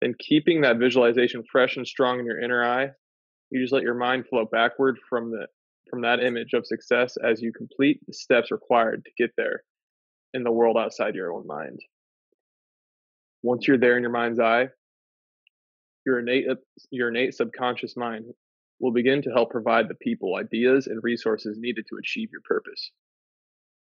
then 0.00 0.14
keeping 0.18 0.62
that 0.62 0.78
visualization 0.78 1.44
fresh 1.50 1.76
and 1.76 1.86
strong 1.86 2.18
in 2.18 2.26
your 2.26 2.40
inner 2.40 2.64
eye, 2.64 2.90
you 3.50 3.60
just 3.60 3.72
let 3.72 3.82
your 3.82 3.94
mind 3.94 4.26
flow 4.26 4.44
backward 4.44 4.98
from 5.08 5.30
the 5.30 5.46
from 5.90 6.02
that 6.02 6.20
image 6.20 6.54
of 6.54 6.66
success 6.66 7.16
as 7.22 7.42
you 7.42 7.52
complete 7.52 8.00
the 8.06 8.14
steps 8.14 8.50
required 8.50 9.04
to 9.04 9.10
get 9.18 9.30
there 9.36 9.62
in 10.32 10.42
the 10.42 10.50
world 10.50 10.76
outside 10.78 11.14
your 11.14 11.32
own 11.32 11.46
mind. 11.46 11.78
Once 13.42 13.68
you're 13.68 13.78
there 13.78 13.96
in 13.96 14.02
your 14.02 14.12
mind's 14.12 14.40
eye, 14.40 14.68
your 16.06 16.20
innate 16.20 16.48
uh, 16.48 16.54
your 16.90 17.10
innate 17.10 17.34
subconscious 17.34 17.96
mind 17.96 18.24
will 18.82 18.92
begin 18.92 19.22
to 19.22 19.30
help 19.30 19.50
provide 19.50 19.88
the 19.88 19.94
people 19.94 20.34
ideas 20.34 20.88
and 20.88 21.02
resources 21.02 21.56
needed 21.58 21.86
to 21.88 21.96
achieve 21.96 22.28
your 22.32 22.42
purpose. 22.44 22.90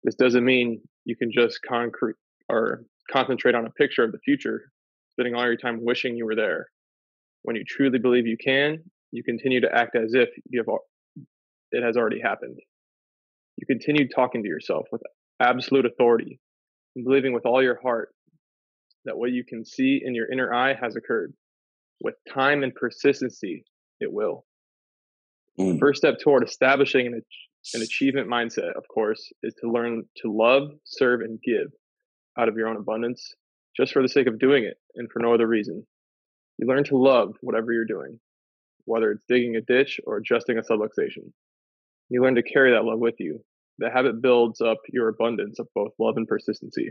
This 0.03 0.15
doesn't 0.15 0.45
mean 0.45 0.81
you 1.05 1.15
can 1.15 1.31
just 1.31 1.61
concrete 1.69 2.17
or 2.49 2.85
concentrate 3.13 3.55
on 3.55 3.67
a 3.67 3.71
picture 3.71 4.03
of 4.03 4.13
the 4.13 4.19
future, 4.25 4.73
spending 5.15 5.35
all 5.35 5.45
your 5.45 5.57
time 5.57 5.85
wishing 5.85 6.17
you 6.17 6.25
were 6.25 6.35
there. 6.35 6.69
When 7.43 7.55
you 7.55 7.65
truly 7.69 7.99
believe 7.99 8.27
you 8.27 8.39
can, 8.43 8.79
you 9.13 9.23
continue 9.23 9.61
to 9.61 9.73
act 9.73 9.95
as 9.95 10.15
if 10.15 10.31
you 10.49 10.65
have 10.67 10.75
it 11.71 11.85
has 11.85 11.99
already 11.99 12.21
happened. 12.21 12.59
You 13.57 13.67
continue 13.67 14.09
talking 14.09 14.43
to 14.43 14.49
yourself 14.49 14.87
with 14.91 15.03
absolute 15.39 15.85
authority 15.85 16.41
and 16.97 17.05
believing 17.05 17.35
with 17.35 17.45
all 17.45 17.63
your 17.63 17.79
heart 17.83 18.09
that 19.05 19.19
what 19.19 19.33
you 19.33 19.45
can 19.45 19.67
see 19.67 20.01
in 20.03 20.15
your 20.15 20.33
inner 20.33 20.53
eye 20.53 20.75
has 20.81 20.97
occurred. 20.97 21.35
With 22.01 22.15
time 22.33 22.63
and 22.63 22.75
persistency, 22.75 23.65
it 24.01 24.11
will. 24.11 24.47
Mm. 25.59 25.75
The 25.75 25.79
first 25.79 25.99
step 25.99 26.17
toward 26.23 26.47
establishing 26.47 27.07
an, 27.07 27.23
an 27.75 27.83
achievement 27.83 28.29
mindset, 28.29 28.77
of 28.77 28.87
course, 28.93 29.33
is 29.43 29.55
to 29.63 29.71
learn 29.71 30.05
to 30.23 30.33
love, 30.33 30.71
serve, 30.85 31.21
and 31.21 31.41
give 31.43 31.69
out 32.39 32.49
of 32.49 32.57
your 32.57 32.69
own 32.69 32.77
abundance 32.77 33.35
just 33.77 33.93
for 33.93 34.03
the 34.03 34.09
sake 34.09 34.27
of 34.27 34.39
doing 34.39 34.65
it 34.65 34.77
and 34.97 35.11
for 35.11 35.21
no 35.21 35.35
other 35.35 35.47
reason. 35.47 35.87
You 36.59 36.67
learn 36.67 36.85
to 36.85 36.97
love 36.97 37.35
whatever 37.41 37.73
you're 37.73 37.85
doing, 37.85 38.19
whether 38.85 39.13
it's 39.13 39.25
digging 39.29 39.57
a 39.57 39.61
ditch 39.61 40.01
or 40.05 40.17
adjusting 40.17 40.59
a 40.59 40.63
subluxation. 40.63 41.33
You 42.09 42.23
learn 42.23 42.35
to 42.37 42.43
carry 42.43 42.73
that 42.73 42.85
love 42.85 42.99
with 42.99 43.15
you. 43.19 43.41
The 43.79 43.91
habit 43.91 44.21
builds 44.21 44.61
up 44.61 44.79
your 44.89 45.09
abundance 45.09 45.59
of 45.59 45.69
both 45.75 45.93
love 45.99 46.17
and 46.17 46.27
persistency. 46.27 46.91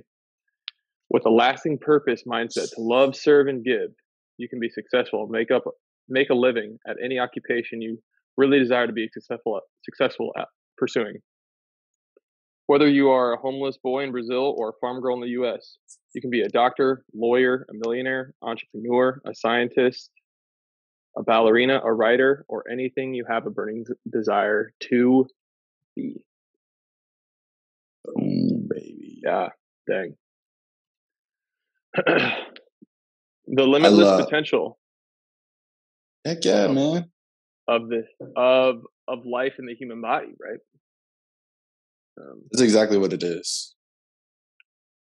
With 1.10 1.26
a 1.26 1.30
lasting 1.30 1.80
purpose 1.80 2.24
mindset 2.28 2.70
to 2.76 2.82
love, 2.82 3.16
serve, 3.16 3.48
and 3.48 3.64
give, 3.64 3.92
you 4.38 4.48
can 4.48 4.60
be 4.60 4.70
successful, 4.70 5.28
make 5.28 5.52
up, 5.52 5.64
make 6.08 6.30
a 6.30 6.36
living 6.36 6.78
at 6.88 6.98
any 7.04 7.20
occupation 7.20 7.82
you 7.82 7.98
really 8.38 8.60
desire 8.60 8.88
to 8.88 8.94
be 8.94 9.10
successful, 9.14 9.60
successful 9.84 10.32
at 10.38 10.48
pursuing. 10.78 11.18
Whether 12.68 12.90
you 12.90 13.10
are 13.10 13.34
a 13.34 13.38
homeless 13.38 13.78
boy 13.78 14.04
in 14.04 14.12
Brazil 14.12 14.54
or 14.58 14.70
a 14.70 14.74
farm 14.82 15.02
girl 15.02 15.16
in 15.16 15.22
the 15.22 15.42
US, 15.42 15.78
you 16.14 16.22
can 16.22 16.30
be 16.30 16.42
a 16.42 16.50
doctor, 16.50 17.04
lawyer, 17.14 17.66
a 17.70 17.74
millionaire, 17.74 18.34
entrepreneur, 18.42 19.22
a 19.26 19.34
scientist, 19.34 20.12
a 21.18 21.24
ballerina, 21.24 21.82
a 21.84 21.92
writer, 21.92 22.46
or 22.48 22.64
anything 22.70 23.14
you 23.14 23.26
have 23.28 23.46
a 23.48 23.50
burning 23.50 23.86
desire 24.12 24.74
to 24.82 25.28
be. 25.96 26.22
Boom, 28.06 28.68
baby. 28.70 29.22
Yeah, 29.24 29.50
dang. 29.90 30.16
the 32.06 33.64
limitless 33.64 34.06
love, 34.06 34.26
potential. 34.26 34.78
Heck 36.26 36.44
yeah, 36.44 36.68
man. 36.68 37.10
Of 37.68 37.90
this 37.90 38.06
of 38.36 38.82
of 39.08 39.26
life 39.26 39.54
in 39.60 39.66
the 39.66 39.76
human 39.76 40.02
body, 40.02 40.34
right? 40.40 40.60
Um, 42.20 42.42
That's 42.52 42.62
exactly 42.62 42.98
what 42.98 43.14
it 43.14 43.24
is. 43.24 43.76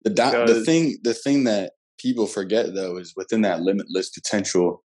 The 0.04 0.10
da- 0.12 0.46
the 0.46 0.64
thing 0.64 0.98
the 1.04 1.14
thing 1.14 1.44
that 1.46 1.74
people 2.00 2.28
forget 2.28 2.74
though 2.74 2.98
is 2.98 3.14
within 3.16 3.42
that 3.42 3.62
limitless 3.62 4.10
potential, 4.10 4.84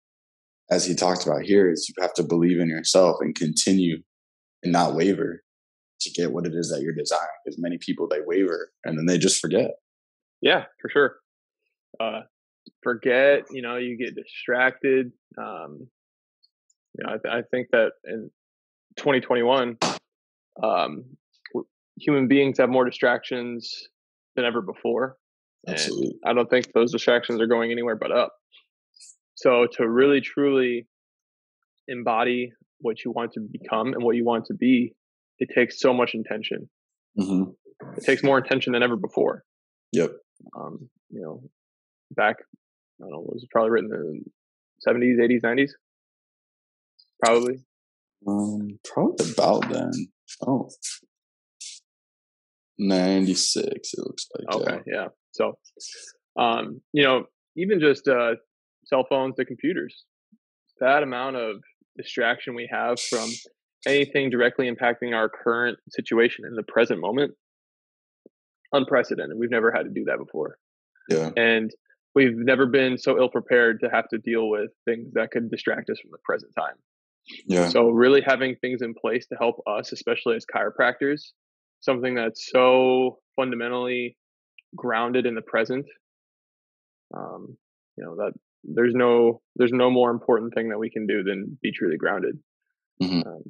as 0.70 0.86
he 0.86 0.96
talked 0.96 1.26
about 1.26 1.44
here, 1.44 1.72
is 1.72 1.88
you 1.90 1.96
have 2.02 2.14
to 2.16 2.24
believe 2.24 2.60
in 2.60 2.68
yourself 2.68 3.18
and 3.22 3.34
continue 3.36 3.98
and 4.64 4.72
not 4.72 4.96
waver 4.96 5.44
to 6.02 6.12
get 6.12 6.32
what 6.32 6.46
it 6.46 6.54
is 6.54 6.70
that 6.70 6.82
you're 6.82 6.94
desiring. 6.94 7.28
Because 7.44 7.60
many 7.60 7.78
people 7.80 8.08
they 8.08 8.20
waver 8.26 8.72
and 8.84 8.98
then 8.98 9.06
they 9.06 9.18
just 9.18 9.40
forget. 9.40 9.72
Yeah, 10.42 10.66
for 10.82 10.90
sure. 10.90 11.16
Uh, 12.00 12.22
forget, 12.84 13.46
you 13.52 13.62
know, 13.62 13.78
you 13.78 13.98
get 13.98 14.16
distracted. 14.16 15.12
Um, 15.38 15.88
you 16.98 17.06
know, 17.06 17.14
I, 17.14 17.18
th- 17.18 17.46
I 17.46 17.48
think 17.52 17.68
that 17.72 17.92
in 18.06 18.30
2021, 18.98 19.78
um, 20.64 21.04
human 22.00 22.28
beings 22.28 22.58
have 22.58 22.70
more 22.70 22.86
distractions 22.86 23.88
than 24.36 24.46
ever 24.46 24.62
before. 24.62 25.18
Absolutely. 25.68 26.16
And 26.24 26.32
I 26.32 26.34
don't 26.34 26.50
think 26.50 26.72
those 26.74 26.92
distractions 26.92 27.42
are 27.42 27.48
going 27.48 27.72
anywhere 27.72 27.96
but 27.96 28.12
up. 28.12 28.34
So 29.36 29.68
to 29.74 29.90
really 29.90 30.22
truly 30.22 30.88
embody 31.88 32.54
what 32.80 33.04
you 33.04 33.12
want 33.12 33.34
to 33.34 33.40
become 33.40 33.94
and 33.94 34.04
what 34.04 34.16
you 34.16 34.24
want 34.26 34.46
to 34.46 34.54
be, 34.54 34.94
it 35.40 35.50
takes 35.54 35.80
so 35.80 35.94
much 35.94 36.14
intention. 36.14 36.70
Mm-hmm. 37.20 37.52
It 37.98 38.04
takes 38.04 38.24
more 38.24 38.38
intention 38.38 38.74
than 38.74 38.84
ever 38.84 38.96
before. 38.96 39.44
Yep. 39.92 40.12
Um, 40.58 40.90
you 41.10 41.22
know, 41.22 41.42
back, 42.12 42.38
I 42.40 43.04
don't 43.04 43.12
know, 43.12 43.26
it 43.28 43.34
was 43.34 43.48
probably 43.52 43.72
written 43.72 43.90
in 43.94 44.24
the 44.24 44.92
70s, 44.92 45.20
80s, 45.20 45.42
90s? 45.42 45.70
Probably. 47.24 47.60
Um, 48.28 48.80
probably 48.84 49.32
about 49.32 49.70
then. 49.70 49.92
Oh, 50.46 50.70
96 52.78 53.94
it 53.94 54.00
looks 54.00 54.28
like 54.38 54.56
okay 54.56 54.82
yeah, 54.86 54.94
yeah. 54.94 55.08
so 55.32 55.58
um 56.38 56.82
you 56.94 57.04
know 57.04 57.26
even 57.56 57.80
just 57.80 58.08
uh 58.08 58.32
cell 58.86 59.06
phones 59.10 59.36
to 59.36 59.46
computers 59.46 60.04
that 60.80 61.04
amount 61.04 61.36
of 61.38 61.58
distraction 61.98 62.54
we 62.54 62.68
have 62.70 63.00
from 63.00 63.30
anything 63.88 64.30
directly 64.30 64.70
impacting 64.70 65.16
our 65.16 65.30
current 65.30 65.78
situation 65.90 66.44
in 66.46 66.56
the 66.56 66.64
present 66.64 67.00
moment 67.00 67.34
unprecedented 68.74 69.38
we've 69.38 69.52
never 69.52 69.72
had 69.72 69.84
to 69.84 69.92
do 69.92 70.04
that 70.04 70.18
before 70.18 70.58
yeah 71.10 71.30
and 71.38 71.72
we've 72.14 72.36
never 72.36 72.66
been 72.66 72.98
so 72.98 73.18
ill 73.18 73.30
prepared 73.30 73.80
to 73.80 73.90
have 73.90 74.08
to 74.10 74.18
deal 74.18 74.50
with 74.50 74.70
things 74.84 75.14
that 75.14 75.32
could 75.32 75.50
distract 75.50 75.90
us 75.90 75.98
from 76.02 76.12
the 76.12 76.18
present 76.26 76.52
time 76.58 76.76
yeah. 77.46 77.70
So 77.70 77.90
really 77.90 78.22
having 78.22 78.56
things 78.56 78.82
in 78.82 78.94
place 78.94 79.26
to 79.28 79.36
help 79.36 79.62
us 79.68 79.92
especially 79.92 80.36
as 80.36 80.46
chiropractors 80.46 81.32
something 81.82 82.16
that's 82.16 82.50
so 82.52 83.20
fundamentally 83.36 84.18
grounded 84.76 85.26
in 85.26 85.36
the 85.36 85.42
present 85.42 85.86
um, 87.16 87.58
you 87.98 88.04
know 88.04 88.16
that 88.16 88.34
there's 88.64 88.94
no 88.94 89.42
there's 89.56 89.72
no 89.72 89.90
more 89.90 90.12
important 90.12 90.54
thing 90.54 90.70
that 90.70 90.80
we 90.80 90.90
can 90.90 91.06
do 91.08 91.24
than 91.24 91.58
be 91.62 91.72
truly 91.72 91.98
grounded. 91.98 92.38
Mm-hmm. 93.02 93.28
um, 93.28 93.44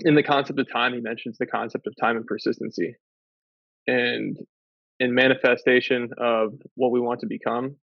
in 0.00 0.14
the 0.14 0.22
concept 0.22 0.58
of 0.58 0.70
time 0.70 0.92
he 0.92 1.00
mentions 1.00 1.38
the 1.38 1.46
concept 1.46 1.86
of 1.86 1.94
time 1.98 2.16
and 2.16 2.26
persistency 2.26 2.94
and 3.86 4.36
in 4.98 5.14
manifestation 5.14 6.10
of 6.18 6.52
what 6.74 6.92
we 6.92 7.00
want 7.00 7.20
to 7.20 7.26
become. 7.26 7.76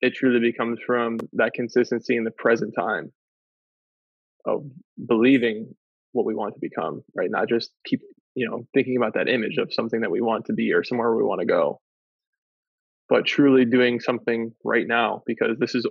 It 0.00 0.14
truly 0.14 0.40
becomes 0.40 0.78
from 0.86 1.18
that 1.34 1.52
consistency 1.52 2.16
in 2.16 2.24
the 2.24 2.30
present 2.30 2.74
time 2.74 3.12
of 4.44 4.64
believing 5.08 5.74
what 6.12 6.26
we 6.26 6.34
want 6.34 6.54
to 6.54 6.60
become 6.60 7.02
right? 7.14 7.30
Not 7.30 7.48
just 7.48 7.70
keep 7.86 8.00
you 8.34 8.48
know 8.48 8.66
thinking 8.74 8.96
about 8.96 9.14
that 9.14 9.28
image 9.28 9.58
of 9.58 9.72
something 9.72 10.00
that 10.00 10.10
we 10.10 10.20
want 10.20 10.46
to 10.46 10.52
be 10.52 10.72
or 10.72 10.84
somewhere 10.84 11.14
we 11.14 11.24
want 11.24 11.40
to 11.40 11.46
go 11.46 11.80
but 13.10 13.26
truly 13.26 13.64
doing 13.64 14.00
something 14.00 14.52
right 14.64 14.86
now 14.86 15.22
because 15.26 15.58
this 15.58 15.74
is 15.74 15.84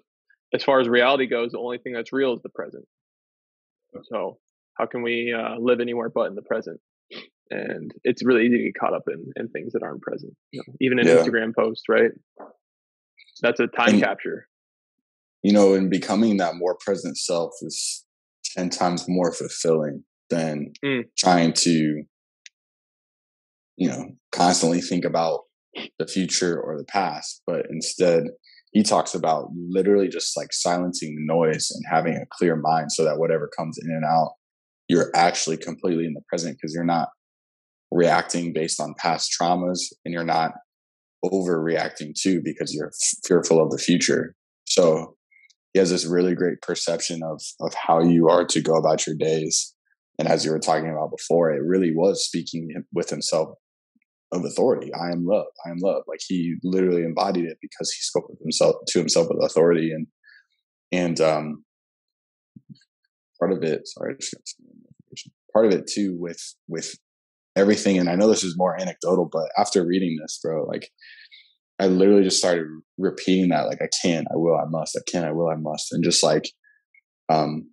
as 0.54 0.64
far 0.64 0.80
as 0.80 0.88
reality 0.88 1.28
goes 1.28 1.52
the 1.52 1.60
only 1.60 1.78
thing 1.78 1.94
that's 1.94 2.14
real 2.14 2.34
is 2.34 2.42
the 2.42 2.50
present. 2.50 2.86
So 4.04 4.40
how 4.76 4.86
can 4.86 5.04
we 5.04 5.36
uh, 5.38 5.60
live 5.60 5.82
anywhere 5.82 6.10
but 6.10 6.28
in 6.28 6.36
the 6.36 6.42
present? 6.42 6.80
And 7.52 7.92
it's 8.04 8.24
really 8.24 8.46
easy 8.46 8.58
to 8.58 8.64
get 8.64 8.80
caught 8.80 8.94
up 8.94 9.04
in, 9.08 9.32
in 9.36 9.50
things 9.50 9.74
that 9.74 9.84
aren't 9.84 10.02
present 10.02 10.34
you 10.52 10.62
know, 10.66 10.74
even 10.80 11.00
an 11.00 11.08
yeah. 11.08 11.16
instagram 11.16 11.54
post 11.54 11.90
right? 11.90 12.12
That's 13.42 13.60
a 13.60 13.68
time 13.68 13.96
and, 13.96 14.04
capture. 14.04 14.48
You 15.44 15.54
know, 15.54 15.74
and 15.74 15.90
becoming 15.90 16.38
that 16.38 16.56
more 16.56 16.78
present 16.80 17.18
self 17.18 17.52
is 17.62 18.06
ten 18.56 18.70
times 18.70 19.06
more 19.08 19.32
fulfilling 19.32 20.04
than 20.30 20.74
mm. 20.84 21.04
trying 21.18 21.54
to, 21.54 22.04
you 23.78 23.88
know, 23.88 24.12
constantly 24.32 24.82
think 24.82 25.06
about 25.06 25.42
the 25.98 26.08
future 26.08 26.60
or 26.60 26.78
the 26.78 26.86
past, 26.86 27.42
but 27.46 27.66
instead 27.70 28.24
he 28.72 28.84
talks 28.84 29.16
about 29.16 29.50
literally 29.56 30.08
just 30.08 30.38
like 30.38 30.54
silencing 30.54 31.16
the 31.16 31.26
noise 31.26 31.72
and 31.72 31.84
having 31.90 32.16
a 32.16 32.26
clear 32.32 32.56
mind 32.56 32.92
so 32.92 33.04
that 33.04 33.18
whatever 33.18 33.50
comes 33.58 33.78
in 33.82 33.90
and 33.90 34.06
out, 34.06 34.34
you're 34.88 35.12
actually 35.16 35.58
completely 35.58 36.06
in 36.06 36.14
the 36.14 36.22
present 36.28 36.58
because 36.58 36.74
you're 36.74 36.84
not 36.84 37.10
reacting 37.92 38.54
based 38.54 38.80
on 38.80 38.94
past 38.98 39.36
traumas 39.40 39.92
and 40.06 40.14
you're 40.14 40.24
not 40.24 40.54
overreacting 41.26 42.14
too 42.14 42.42
because 42.44 42.74
you're 42.74 42.92
fearful 43.26 43.62
of 43.62 43.72
the 43.72 43.78
future. 43.78 44.36
So 44.66 45.16
he 45.74 45.80
has 45.80 45.90
this 45.90 46.06
really 46.06 46.36
great 46.36 46.62
perception 46.62 47.22
of 47.24 47.42
of 47.60 47.74
how 47.74 48.02
you 48.02 48.30
are 48.30 48.46
to 48.46 48.62
go 48.62 48.76
about 48.76 49.06
your 49.06 49.16
days. 49.16 49.74
And 50.18 50.28
as 50.28 50.44
you 50.44 50.52
were 50.52 50.60
talking 50.60 50.90
about 50.90 51.12
before, 51.16 51.52
it 51.52 51.64
really 51.64 51.96
was 51.96 52.26
speaking 52.26 52.70
with 52.94 53.10
himself 53.10 53.56
of 54.32 54.46
authority. 54.46 54.92
I 54.94 55.12
am 55.12 55.26
love. 55.26 55.48
I 55.66 55.70
am 55.70 55.78
love. 55.78 56.04
Like 56.08 56.20
he 56.28 56.56
literally 56.64 57.04
embodied 57.04 57.46
it 57.46 57.58
because 57.62 57.92
he 57.92 58.02
spoke 58.02 58.30
with 58.30 58.40
himself 58.40 58.76
to 58.90 59.00
himself 59.00 59.28
with 59.30 59.44
authority 59.44 59.92
and 59.92 60.08
and 60.92 61.22
um 61.22 61.64
part 63.40 63.52
of 63.52 63.64
it 63.64 63.88
sorry 63.88 64.16
part 65.54 65.66
of 65.66 65.72
it 65.72 65.88
too 65.88 66.16
with 66.20 66.42
with 66.68 66.96
everything 67.56 67.98
and 67.98 68.10
I 68.10 68.16
know 68.16 68.28
this 68.28 68.44
is 68.44 68.58
more 68.58 68.80
anecdotal 68.80 69.30
but 69.32 69.50
after 69.58 69.86
reading 69.86 70.18
this 70.22 70.40
bro 70.44 70.66
like 70.66 70.90
I 71.80 71.88
literally 71.88 72.24
just 72.24 72.40
started 72.40 72.66
repeating 72.98 73.50
that 73.50 73.68
like 73.68 73.82
I 73.82 73.88
can 74.02 74.26
I 74.32 74.36
will 74.36 74.56
I 74.58 74.66
must 74.70 74.98
I 74.98 75.02
can 75.10 75.24
I 75.24 75.32
will 75.32 75.50
I 75.50 75.56
must 75.56 75.92
and 75.94 76.04
just 76.04 76.24
like 76.24 76.50
um 77.30 77.70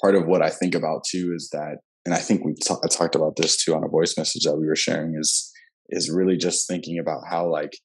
part 0.00 0.14
of 0.14 0.26
what 0.26 0.42
I 0.42 0.50
think 0.50 0.74
about 0.74 1.04
too 1.04 1.32
is 1.34 1.50
that 1.52 1.78
and 2.04 2.14
I 2.14 2.18
think 2.18 2.44
we 2.44 2.54
t- 2.54 2.74
I 2.82 2.88
talked 2.88 3.14
about 3.14 3.36
this 3.36 3.62
too 3.62 3.74
on 3.74 3.84
a 3.84 3.88
voice 3.88 4.16
message 4.16 4.44
that 4.44 4.56
we 4.56 4.66
were 4.66 4.76
sharing 4.76 5.16
is 5.18 5.52
is 5.90 6.10
really 6.10 6.36
just 6.36 6.66
thinking 6.66 6.98
about 6.98 7.22
how 7.28 7.48
like 7.48 7.76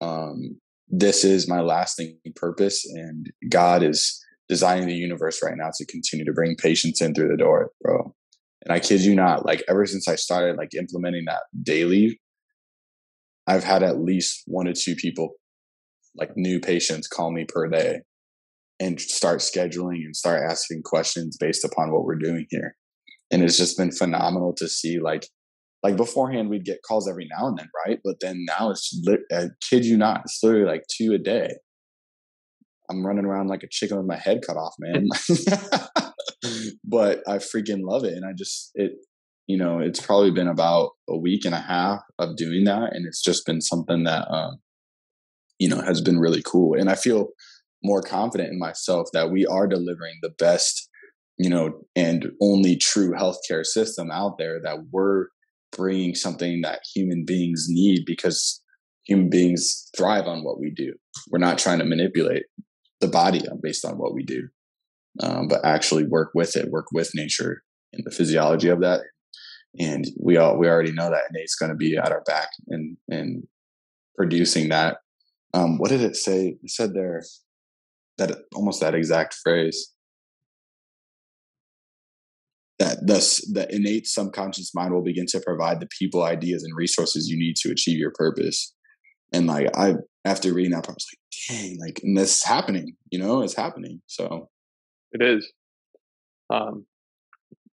um 0.00 0.58
this 0.88 1.24
is 1.24 1.48
my 1.48 1.60
lasting 1.60 2.18
purpose 2.36 2.84
and 2.94 3.30
God 3.48 3.82
is 3.82 4.22
designing 4.48 4.86
the 4.86 4.94
universe 4.94 5.42
right 5.42 5.56
now 5.56 5.70
to 5.74 5.86
continue 5.86 6.24
to 6.24 6.32
bring 6.32 6.54
patients 6.56 7.00
in 7.00 7.14
through 7.14 7.28
the 7.28 7.36
door, 7.36 7.70
bro. 7.82 8.14
And 8.62 8.72
I 8.72 8.80
kid 8.80 9.00
you 9.00 9.14
not, 9.14 9.44
like 9.44 9.64
ever 9.68 9.86
since 9.86 10.08
I 10.08 10.16
started 10.16 10.56
like 10.56 10.74
implementing 10.74 11.24
that 11.26 11.42
daily, 11.62 12.20
I've 13.46 13.64
had 13.64 13.82
at 13.82 14.00
least 14.00 14.42
one 14.46 14.66
or 14.66 14.72
two 14.72 14.94
people, 14.96 15.30
like 16.16 16.30
new 16.36 16.60
patients, 16.60 17.06
call 17.06 17.32
me 17.32 17.44
per 17.48 17.68
day 17.68 18.00
and 18.78 19.00
start 19.00 19.40
scheduling 19.40 20.04
and 20.04 20.14
start 20.16 20.42
asking 20.48 20.82
questions 20.84 21.36
based 21.38 21.64
upon 21.64 21.92
what 21.92 22.04
we're 22.04 22.16
doing 22.16 22.46
here. 22.50 22.76
And 23.30 23.42
it's 23.42 23.56
just 23.56 23.78
been 23.78 23.92
phenomenal 23.92 24.52
to 24.58 24.68
see 24.68 24.98
like 25.00 25.26
like 25.82 25.96
beforehand 25.96 26.48
we'd 26.48 26.64
get 26.64 26.82
calls 26.86 27.08
every 27.08 27.28
now 27.30 27.46
and 27.46 27.58
then 27.58 27.68
right? 27.86 27.98
But 28.04 28.16
then 28.20 28.44
now 28.46 28.70
it's 28.70 28.92
I 29.32 29.48
kid 29.68 29.84
you 29.84 29.96
not 29.96 30.22
it's 30.24 30.40
literally 30.42 30.66
like 30.66 30.82
two 30.90 31.12
a 31.12 31.18
day. 31.18 31.50
I'm 32.90 33.04
running 33.04 33.24
around 33.24 33.48
like 33.48 33.62
a 33.62 33.68
chicken 33.70 33.96
with 33.96 34.06
my 34.06 34.16
head 34.16 34.40
cut 34.46 34.56
off 34.56 34.74
man. 34.78 35.08
But 36.84 37.22
i 37.26 37.38
freaking 37.38 37.80
love 37.82 38.04
it 38.04 38.12
and 38.12 38.24
i 38.24 38.32
just 38.36 38.70
it 38.74 38.92
you 39.46 39.56
know 39.56 39.78
it's 39.78 40.00
probably 40.00 40.30
been 40.30 40.48
about 40.48 40.90
a 41.08 41.16
week 41.16 41.44
and 41.44 41.54
a 41.54 41.60
half 41.60 42.00
of 42.18 42.36
doing 42.36 42.64
that 42.64 42.94
and 42.94 43.06
it's 43.06 43.22
just 43.22 43.46
been 43.46 43.60
something 43.60 44.04
that 44.04 44.28
um 44.30 44.56
you 45.58 45.68
know 45.68 45.80
has 45.80 46.00
been 46.00 46.18
really 46.18 46.42
cool 46.44 46.78
and 46.78 46.88
i 46.90 46.94
feel 46.94 47.28
more 47.82 48.02
confident 48.02 48.50
in 48.50 48.58
myself 48.58 49.08
that 49.12 49.30
we 49.30 49.46
are 49.46 49.66
delivering 49.66 50.14
the 50.22 50.30
best 50.30 50.88
you 51.38 51.50
know, 51.50 51.80
and 51.94 52.30
only 52.40 52.76
true 52.76 53.12
healthcare 53.12 53.64
system 53.64 54.10
out 54.10 54.38
there 54.38 54.60
that 54.62 54.78
we're 54.90 55.26
bringing 55.76 56.14
something 56.14 56.62
that 56.62 56.80
human 56.94 57.24
beings 57.26 57.66
need 57.68 58.04
because 58.06 58.62
human 59.04 59.28
beings 59.28 59.88
thrive 59.96 60.26
on 60.26 60.42
what 60.42 60.58
we 60.58 60.70
do. 60.70 60.94
We're 61.30 61.38
not 61.38 61.58
trying 61.58 61.78
to 61.80 61.84
manipulate 61.84 62.44
the 63.00 63.08
body 63.08 63.42
based 63.62 63.84
on 63.84 63.98
what 63.98 64.14
we 64.14 64.22
do, 64.24 64.48
um, 65.22 65.48
but 65.48 65.64
actually 65.64 66.04
work 66.04 66.30
with 66.34 66.56
it, 66.56 66.70
work 66.70 66.86
with 66.92 67.10
nature 67.14 67.62
and 67.92 68.02
the 68.04 68.10
physiology 68.10 68.68
of 68.68 68.80
that. 68.80 69.02
And 69.78 70.06
we 70.18 70.36
all 70.36 70.56
we 70.56 70.68
already 70.68 70.92
know 70.92 71.10
that 71.10 71.32
Nate's 71.32 71.54
going 71.54 71.70
to 71.70 71.76
be 71.76 71.96
at 71.96 72.12
our 72.12 72.22
back 72.22 72.48
and 72.68 72.96
and 73.08 73.46
producing 74.16 74.70
that. 74.70 74.98
Um, 75.54 75.78
what 75.78 75.90
did 75.90 76.02
it 76.02 76.16
say? 76.16 76.56
It 76.62 76.70
said 76.70 76.94
there 76.94 77.22
that 78.18 78.38
almost 78.54 78.80
that 78.80 78.94
exact 78.94 79.34
phrase 79.34 79.92
that 82.78 83.06
thus 83.06 83.38
the 83.52 83.72
innate 83.74 84.06
subconscious 84.06 84.74
mind 84.74 84.92
will 84.92 85.02
begin 85.02 85.26
to 85.26 85.40
provide 85.40 85.80
the 85.80 85.88
people 85.98 86.22
ideas 86.22 86.62
and 86.62 86.76
resources 86.76 87.28
you 87.28 87.38
need 87.38 87.56
to 87.56 87.70
achieve 87.70 87.98
your 87.98 88.12
purpose 88.12 88.74
and 89.32 89.46
like 89.46 89.68
i 89.76 89.94
after 90.24 90.52
reading 90.52 90.72
that 90.72 90.88
i 90.88 90.92
was 90.92 91.06
like 91.10 91.58
dang 91.58 91.78
like 91.78 92.00
and 92.02 92.16
this 92.16 92.36
is 92.36 92.44
happening 92.44 92.94
you 93.10 93.18
know 93.18 93.42
it's 93.42 93.56
happening 93.56 94.00
so 94.06 94.48
it 95.12 95.22
is 95.22 95.50
um 96.50 96.84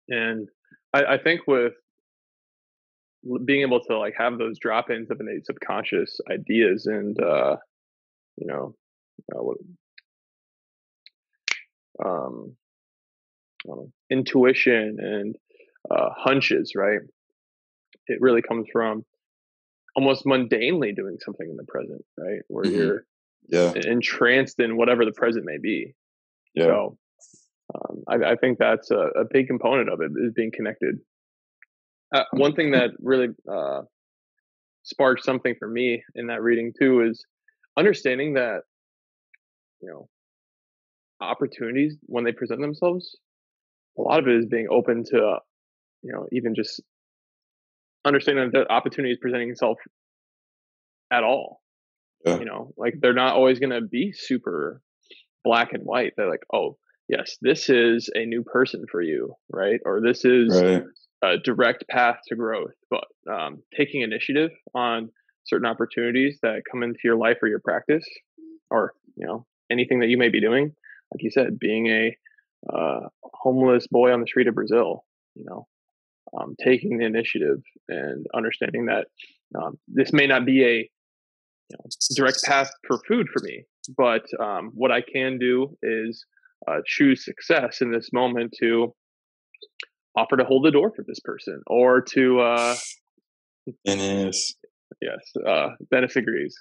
and 0.08 0.48
i 0.92 1.04
i 1.04 1.18
think 1.18 1.40
with 1.46 1.72
being 3.44 3.62
able 3.62 3.80
to 3.80 3.98
like 3.98 4.14
have 4.16 4.38
those 4.38 4.58
drop-ins 4.58 5.10
of 5.10 5.20
innate 5.20 5.44
subconscious 5.44 6.20
ideas 6.30 6.86
and 6.86 7.20
uh 7.22 7.56
you 8.36 8.46
know 8.46 8.74
uh, 9.34 9.42
what 9.42 9.58
um 12.04 12.56
know, 13.66 13.90
intuition 14.10 14.96
and 15.00 15.36
uh, 15.90 16.10
hunches, 16.16 16.72
right? 16.74 17.00
It 18.06 18.20
really 18.20 18.42
comes 18.42 18.66
from 18.72 19.04
almost 19.96 20.24
mundanely 20.24 20.94
doing 20.94 21.18
something 21.24 21.48
in 21.48 21.56
the 21.56 21.64
present, 21.64 22.04
right? 22.16 22.40
Where 22.48 22.64
mm-hmm. 22.64 22.76
you're 22.76 23.04
yeah. 23.48 23.72
entranced 23.74 24.60
in 24.60 24.76
whatever 24.76 25.04
the 25.04 25.12
present 25.12 25.44
may 25.44 25.58
be. 25.58 25.94
Yeah. 26.54 26.64
So 26.64 26.98
um, 27.74 28.02
I, 28.08 28.32
I, 28.32 28.36
think 28.36 28.58
that's 28.58 28.90
a, 28.90 28.98
a, 28.98 29.24
big 29.30 29.46
component 29.46 29.88
of 29.88 30.00
it 30.00 30.10
is 30.16 30.32
being 30.34 30.50
connected. 30.52 30.96
Uh, 32.12 32.24
one 32.32 32.54
thing 32.54 32.72
that 32.72 32.90
really 33.00 33.28
uh, 33.50 33.82
sparked 34.82 35.24
something 35.24 35.54
for 35.58 35.68
me 35.68 36.02
in 36.14 36.26
that 36.26 36.42
reading 36.42 36.72
too 36.78 37.02
is 37.02 37.24
understanding 37.76 38.34
that 38.34 38.62
you 39.80 39.88
know 39.88 40.08
opportunities 41.20 41.96
when 42.06 42.24
they 42.24 42.32
present 42.32 42.60
themselves 42.60 43.16
a 43.98 44.02
lot 44.02 44.18
of 44.18 44.28
it 44.28 44.36
is 44.36 44.46
being 44.46 44.68
open 44.70 45.04
to, 45.04 45.36
you 46.02 46.12
know, 46.12 46.26
even 46.32 46.54
just 46.54 46.80
understanding 48.04 48.50
that 48.52 48.70
opportunity 48.70 49.12
is 49.12 49.18
presenting 49.20 49.50
itself 49.50 49.78
at 51.10 51.24
all. 51.24 51.60
Yeah. 52.24 52.38
You 52.38 52.44
know, 52.44 52.72
like 52.76 52.94
they're 53.00 53.14
not 53.14 53.34
always 53.34 53.58
going 53.58 53.70
to 53.70 53.80
be 53.80 54.12
super 54.12 54.82
black 55.44 55.72
and 55.72 55.84
white. 55.84 56.12
They're 56.16 56.30
like, 56.30 56.44
oh, 56.52 56.76
yes, 57.08 57.36
this 57.40 57.68
is 57.70 58.10
a 58.14 58.26
new 58.26 58.42
person 58.42 58.84
for 58.90 59.00
you, 59.00 59.34
right? 59.50 59.80
Or 59.84 60.00
this 60.00 60.24
is 60.24 60.60
right. 60.62 60.84
A 61.22 61.36
direct 61.38 61.84
path 61.88 62.18
to 62.28 62.36
growth. 62.36 62.74
But 62.90 63.04
um, 63.30 63.62
taking 63.76 64.02
initiative 64.02 64.50
on 64.74 65.10
certain 65.44 65.66
opportunities 65.66 66.38
that 66.42 66.62
come 66.70 66.82
into 66.82 67.00
your 67.04 67.16
life 67.16 67.38
or 67.42 67.48
your 67.48 67.60
practice, 67.60 68.04
or 68.70 68.94
you 69.16 69.26
know, 69.26 69.46
anything 69.70 70.00
that 70.00 70.08
you 70.08 70.18
may 70.18 70.28
be 70.28 70.40
doing, 70.40 70.72
like 71.12 71.22
you 71.22 71.30
said, 71.30 71.58
being 71.58 71.86
a 71.88 72.16
uh, 72.72 73.00
homeless 73.24 73.86
boy 73.86 74.12
on 74.12 74.20
the 74.20 74.26
street 74.26 74.48
of 74.48 74.54
Brazil, 74.54 75.04
you 75.34 75.44
know, 75.44 75.66
um, 76.38 76.54
taking 76.62 76.98
the 76.98 77.06
initiative 77.06 77.58
and 77.88 78.26
understanding 78.34 78.86
that 78.86 79.06
um, 79.58 79.78
this 79.88 80.12
may 80.12 80.26
not 80.26 80.44
be 80.44 80.64
a 80.64 80.76
you 80.76 81.76
know, 81.76 81.84
direct 82.14 82.42
path 82.44 82.70
for 82.86 82.98
food 83.08 83.28
for 83.32 83.42
me, 83.42 83.64
but 83.96 84.24
um, 84.40 84.70
what 84.74 84.90
I 84.90 85.00
can 85.00 85.38
do 85.38 85.76
is 85.82 86.24
uh, 86.68 86.80
choose 86.84 87.24
success 87.24 87.80
in 87.80 87.90
this 87.90 88.10
moment 88.12 88.54
to 88.60 88.94
offer 90.16 90.36
to 90.36 90.44
hold 90.44 90.64
the 90.64 90.70
door 90.70 90.92
for 90.94 91.04
this 91.06 91.20
person 91.20 91.62
or 91.66 92.00
to 92.00 92.40
uh, 92.40 92.76
Dennis. 93.86 94.54
Yes, 95.00 95.44
uh, 95.46 95.68
benefit 95.90 96.24
agrees. 96.24 96.54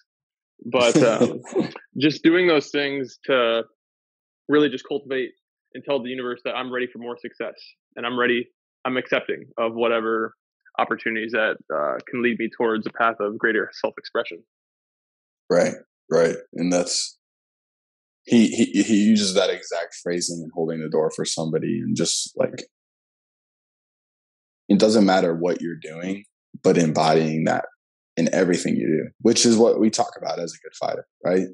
But 0.65 1.01
um, 1.03 1.41
just 1.97 2.23
doing 2.23 2.47
those 2.47 2.69
things 2.69 3.17
to 3.25 3.63
really 4.47 4.69
just 4.69 4.85
cultivate 4.87 5.31
and 5.73 5.83
tell 5.83 6.01
the 6.01 6.09
universe 6.09 6.41
that 6.45 6.55
I'm 6.55 6.73
ready 6.73 6.87
for 6.91 6.99
more 6.99 7.17
success 7.19 7.55
and 7.95 8.05
I'm 8.05 8.19
ready. 8.19 8.47
I'm 8.85 8.97
accepting 8.97 9.45
of 9.57 9.73
whatever 9.73 10.33
opportunities 10.77 11.31
that 11.31 11.57
uh, 11.73 11.97
can 12.09 12.23
lead 12.23 12.39
me 12.39 12.49
towards 12.55 12.87
a 12.87 12.91
path 12.91 13.15
of 13.19 13.37
greater 13.37 13.69
self-expression. 13.81 14.41
Right, 15.49 15.73
right, 16.09 16.37
and 16.53 16.71
that's 16.71 17.17
he 18.23 18.47
he 18.47 18.83
he 18.83 18.95
uses 19.03 19.33
that 19.33 19.49
exact 19.49 19.95
phrasing 20.01 20.41
and 20.43 20.51
holding 20.53 20.81
the 20.81 20.89
door 20.89 21.11
for 21.15 21.25
somebody, 21.25 21.79
and 21.79 21.95
just 21.95 22.31
like 22.37 22.63
it 24.69 24.79
doesn't 24.79 25.05
matter 25.05 25.35
what 25.35 25.61
you're 25.61 25.75
doing, 25.75 26.23
but 26.63 26.77
embodying 26.77 27.43
that 27.45 27.65
in 28.15 28.33
everything 28.33 28.75
you 28.75 28.87
do, 28.87 29.09
which 29.21 29.45
is 29.45 29.57
what 29.57 29.79
we 29.79 29.89
talk 29.89 30.13
about 30.17 30.39
as 30.39 30.53
a 30.53 30.61
good 30.63 30.75
fighter, 30.79 31.07
right? 31.25 31.47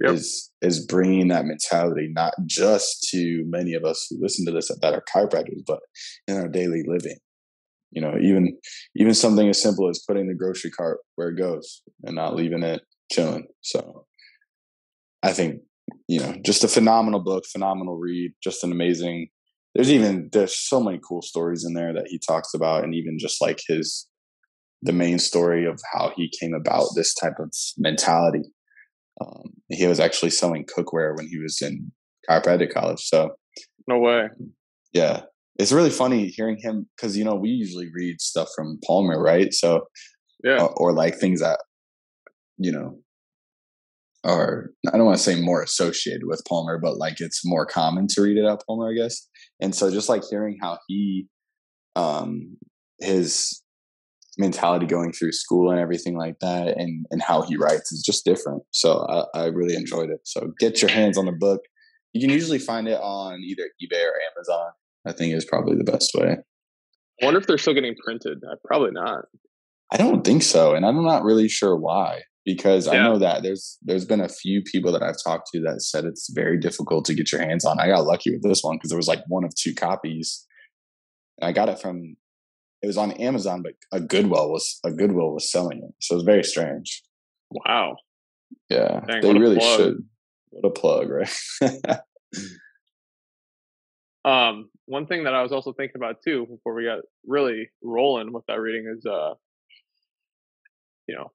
Yep. 0.00 0.12
Is 0.14 0.52
is 0.60 0.86
bringing 0.86 1.28
that 1.28 1.46
mentality 1.46 2.10
not 2.12 2.34
just 2.46 3.08
to 3.10 3.42
many 3.48 3.72
of 3.72 3.84
us 3.84 4.06
who 4.08 4.18
listen 4.20 4.44
to 4.46 4.52
this 4.52 4.68
that 4.68 4.94
are 4.94 5.02
chiropractors, 5.12 5.62
but 5.66 5.80
in 6.28 6.36
our 6.36 6.48
daily 6.48 6.84
living. 6.86 7.16
You 7.90 8.02
know, 8.02 8.16
even 8.20 8.58
even 8.94 9.14
something 9.14 9.48
as 9.48 9.60
simple 9.60 9.88
as 9.88 10.04
putting 10.06 10.28
the 10.28 10.34
grocery 10.34 10.70
cart 10.70 10.98
where 11.14 11.30
it 11.30 11.38
goes 11.38 11.82
and 12.04 12.14
not 12.14 12.36
leaving 12.36 12.62
it 12.62 12.82
chilling. 13.10 13.46
So, 13.62 14.04
I 15.22 15.32
think 15.32 15.62
you 16.06 16.20
know, 16.20 16.36
just 16.44 16.64
a 16.64 16.68
phenomenal 16.68 17.20
book, 17.20 17.44
phenomenal 17.50 17.96
read, 17.96 18.32
just 18.42 18.64
an 18.64 18.72
amazing. 18.72 19.28
There's 19.74 19.90
even 19.90 20.28
there's 20.32 20.56
so 20.56 20.80
many 20.82 20.98
cool 21.06 21.22
stories 21.22 21.64
in 21.64 21.74
there 21.74 21.92
that 21.92 22.08
he 22.08 22.18
talks 22.18 22.54
about, 22.54 22.84
and 22.84 22.94
even 22.94 23.18
just 23.18 23.40
like 23.40 23.60
his 23.66 24.08
the 24.82 24.92
main 24.92 25.18
story 25.18 25.66
of 25.66 25.80
how 25.92 26.12
he 26.16 26.32
came 26.40 26.54
about 26.54 26.88
this 26.94 27.14
type 27.14 27.38
of 27.40 27.52
mentality. 27.76 28.44
Um, 29.20 29.54
he 29.68 29.86
was 29.86 29.98
actually 29.98 30.30
selling 30.30 30.64
cookware 30.64 31.16
when 31.16 31.26
he 31.26 31.38
was 31.38 31.60
in 31.60 31.90
chiropractic 32.28 32.72
college. 32.72 33.00
So, 33.00 33.30
no 33.88 33.98
way. 33.98 34.28
Yeah, 34.92 35.22
it's 35.58 35.72
really 35.72 35.90
funny 35.90 36.28
hearing 36.28 36.58
him 36.60 36.88
because 36.96 37.16
you 37.16 37.24
know 37.24 37.34
we 37.34 37.50
usually 37.50 37.88
read 37.92 38.20
stuff 38.20 38.48
from 38.54 38.78
Palmer, 38.86 39.20
right? 39.20 39.52
So, 39.52 39.86
yeah, 40.44 40.62
or, 40.62 40.70
or 40.76 40.92
like 40.92 41.16
things 41.16 41.40
that 41.40 41.60
you 42.58 42.72
know 42.72 42.98
are 44.24 44.70
I 44.92 44.96
don't 44.96 45.06
want 45.06 45.18
to 45.18 45.22
say 45.22 45.40
more 45.40 45.62
associated 45.62 46.24
with 46.24 46.44
Palmer, 46.48 46.78
but 46.78 46.96
like 46.96 47.20
it's 47.20 47.44
more 47.44 47.66
common 47.66 48.06
to 48.08 48.22
read 48.22 48.38
it 48.38 48.44
at 48.44 48.62
Palmer, 48.66 48.90
I 48.90 48.94
guess. 48.94 49.26
And 49.60 49.74
so 49.74 49.90
just 49.90 50.08
like 50.08 50.22
hearing 50.28 50.58
how 50.60 50.78
he 50.86 51.26
um 51.96 52.56
his 53.00 53.62
mentality 54.36 54.86
going 54.86 55.12
through 55.12 55.32
school 55.32 55.70
and 55.70 55.80
everything 55.80 56.16
like 56.16 56.38
that 56.40 56.76
and 56.78 57.06
and 57.10 57.20
how 57.22 57.42
he 57.42 57.56
writes 57.56 57.92
is 57.92 58.02
just 58.02 58.24
different. 58.24 58.62
So 58.70 59.04
I, 59.08 59.40
I 59.40 59.46
really 59.46 59.74
enjoyed 59.74 60.10
it. 60.10 60.20
So 60.24 60.52
get 60.58 60.80
your 60.80 60.90
hands 60.90 61.18
on 61.18 61.26
the 61.26 61.32
book. 61.32 61.60
You 62.12 62.20
can 62.20 62.30
usually 62.30 62.58
find 62.58 62.88
it 62.88 63.00
on 63.00 63.40
either 63.44 63.64
eBay 63.82 64.04
or 64.04 64.14
Amazon. 64.36 64.70
I 65.06 65.12
think 65.12 65.34
is 65.34 65.44
probably 65.44 65.76
the 65.76 65.90
best 65.90 66.12
way. 66.14 66.36
I 67.20 67.24
wonder 67.24 67.40
if 67.40 67.46
they're 67.46 67.58
still 67.58 67.74
getting 67.74 67.96
printed. 68.04 68.38
Uh, 68.48 68.56
probably 68.64 68.90
not. 68.92 69.24
I 69.90 69.96
don't 69.96 70.24
think 70.24 70.42
so, 70.42 70.74
and 70.74 70.84
I'm 70.84 71.02
not 71.02 71.24
really 71.24 71.48
sure 71.48 71.74
why 71.76 72.22
because 72.48 72.86
yeah. 72.86 72.92
I 72.92 72.96
know 73.02 73.18
that 73.18 73.42
there's 73.42 73.76
there's 73.82 74.06
been 74.06 74.22
a 74.22 74.28
few 74.28 74.62
people 74.62 74.90
that 74.92 75.02
I've 75.02 75.22
talked 75.22 75.50
to 75.52 75.60
that 75.60 75.82
said 75.82 76.06
it's 76.06 76.30
very 76.32 76.58
difficult 76.58 77.04
to 77.04 77.14
get 77.14 77.30
your 77.30 77.42
hands 77.42 77.66
on. 77.66 77.78
I 77.78 77.88
got 77.88 78.06
lucky 78.06 78.32
with 78.32 78.42
this 78.42 78.64
one 78.64 78.76
because 78.76 78.88
there 78.88 78.96
was 78.96 79.06
like 79.06 79.22
one 79.28 79.44
of 79.44 79.54
two 79.54 79.74
copies, 79.74 80.46
and 81.38 81.46
I 81.46 81.52
got 81.52 81.68
it 81.68 81.78
from 81.78 82.16
it 82.80 82.86
was 82.86 82.96
on 82.96 83.12
Amazon, 83.12 83.60
but 83.62 83.74
a 83.92 84.00
Goodwill 84.00 84.50
was 84.50 84.80
a 84.82 84.90
Goodwill 84.90 85.34
was 85.34 85.52
selling 85.52 85.82
it, 85.82 85.92
so 86.00 86.14
it 86.14 86.16
was 86.16 86.24
very 86.24 86.42
strange. 86.42 87.02
Wow. 87.50 87.96
Yeah, 88.70 89.00
Dang, 89.06 89.20
they 89.20 89.34
really 89.34 89.60
should. 89.60 90.02
What 90.48 90.70
a 90.70 90.70
plug, 90.70 91.10
right? 91.10 92.00
um, 94.24 94.70
one 94.86 95.06
thing 95.06 95.24
that 95.24 95.34
I 95.34 95.42
was 95.42 95.52
also 95.52 95.74
thinking 95.74 95.96
about 95.96 96.22
too 96.24 96.46
before 96.46 96.72
we 96.72 96.84
got 96.84 97.00
really 97.26 97.68
rolling 97.82 98.32
with 98.32 98.46
that 98.46 98.58
reading 98.58 98.90
is, 98.96 99.04
uh, 99.04 99.34
you 101.06 101.14
know, 101.14 101.30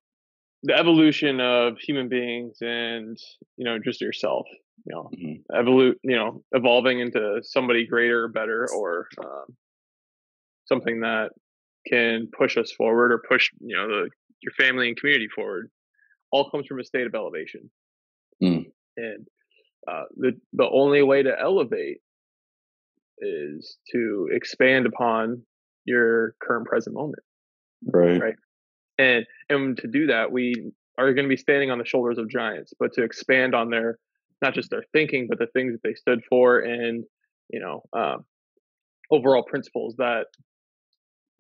the 0.64 0.78
evolution 0.78 1.40
of 1.42 1.78
human 1.78 2.08
beings 2.08 2.58
and 2.62 3.18
you 3.58 3.66
know 3.66 3.78
just 3.78 4.02
yourself 4.02 4.46
you 4.86 4.96
know 4.96 5.10
mm-hmm. 5.16 5.60
evolute 5.60 5.96
you 6.04 6.16
know 6.16 6.42
evolving 6.54 7.00
into 7.00 7.42
somebody 7.44 7.86
greater 7.86 8.28
better 8.28 8.68
or 8.76 9.08
um, 9.20 9.46
something 10.66 11.02
that 11.02 11.32
can 11.88 12.30
push 12.38 12.58
us 12.58 12.72
forward 12.72 13.12
or 13.12 13.22
push 13.28 13.52
you 13.60 13.76
know 13.76 13.88
the 13.88 14.10
your 14.42 14.54
family 14.54 14.88
and 14.88 14.98
community 14.98 15.28
forward 15.28 15.70
all 16.32 16.50
comes 16.50 16.66
from 16.66 16.80
a 16.80 16.84
state 16.84 17.06
of 17.06 17.14
elevation 17.14 17.70
mm. 18.42 18.66
and 18.98 19.28
uh, 19.88 20.04
the 20.16 20.32
the 20.54 20.70
only 20.70 21.04
way 21.04 21.22
to 21.24 21.40
elevate 21.40 21.98
is 23.20 23.78
to 23.92 24.30
expand 24.32 24.86
upon 24.86 25.42
your 25.86 26.36
current 26.42 26.66
present 26.66 26.96
moment 26.96 27.24
right 27.86 28.22
right 28.22 28.36
and 28.98 29.26
and 29.50 29.78
to 29.78 29.88
do 29.88 30.08
that, 30.08 30.32
we 30.32 30.72
are 30.98 31.14
going 31.14 31.26
to 31.26 31.30
be 31.30 31.38
standing 31.38 31.72
on 31.72 31.80
the 31.80 31.86
shoulders 31.86 32.18
of 32.18 32.30
giants. 32.30 32.74
But 32.80 32.94
to 32.94 33.04
expand 33.04 33.56
on 33.56 33.70
their 33.70 34.00
not 34.42 34.54
just 34.54 34.70
their 34.70 34.84
thinking, 34.92 35.28
but 35.30 35.40
the 35.40 35.48
things 35.48 35.74
that 35.74 35.84
they 35.84 35.94
stood 35.94 36.22
for, 36.30 36.60
and 36.60 37.04
you 37.50 37.60
know, 37.60 37.84
um, 37.94 38.26
overall 39.12 39.44
principles 39.44 39.96
that 39.98 40.28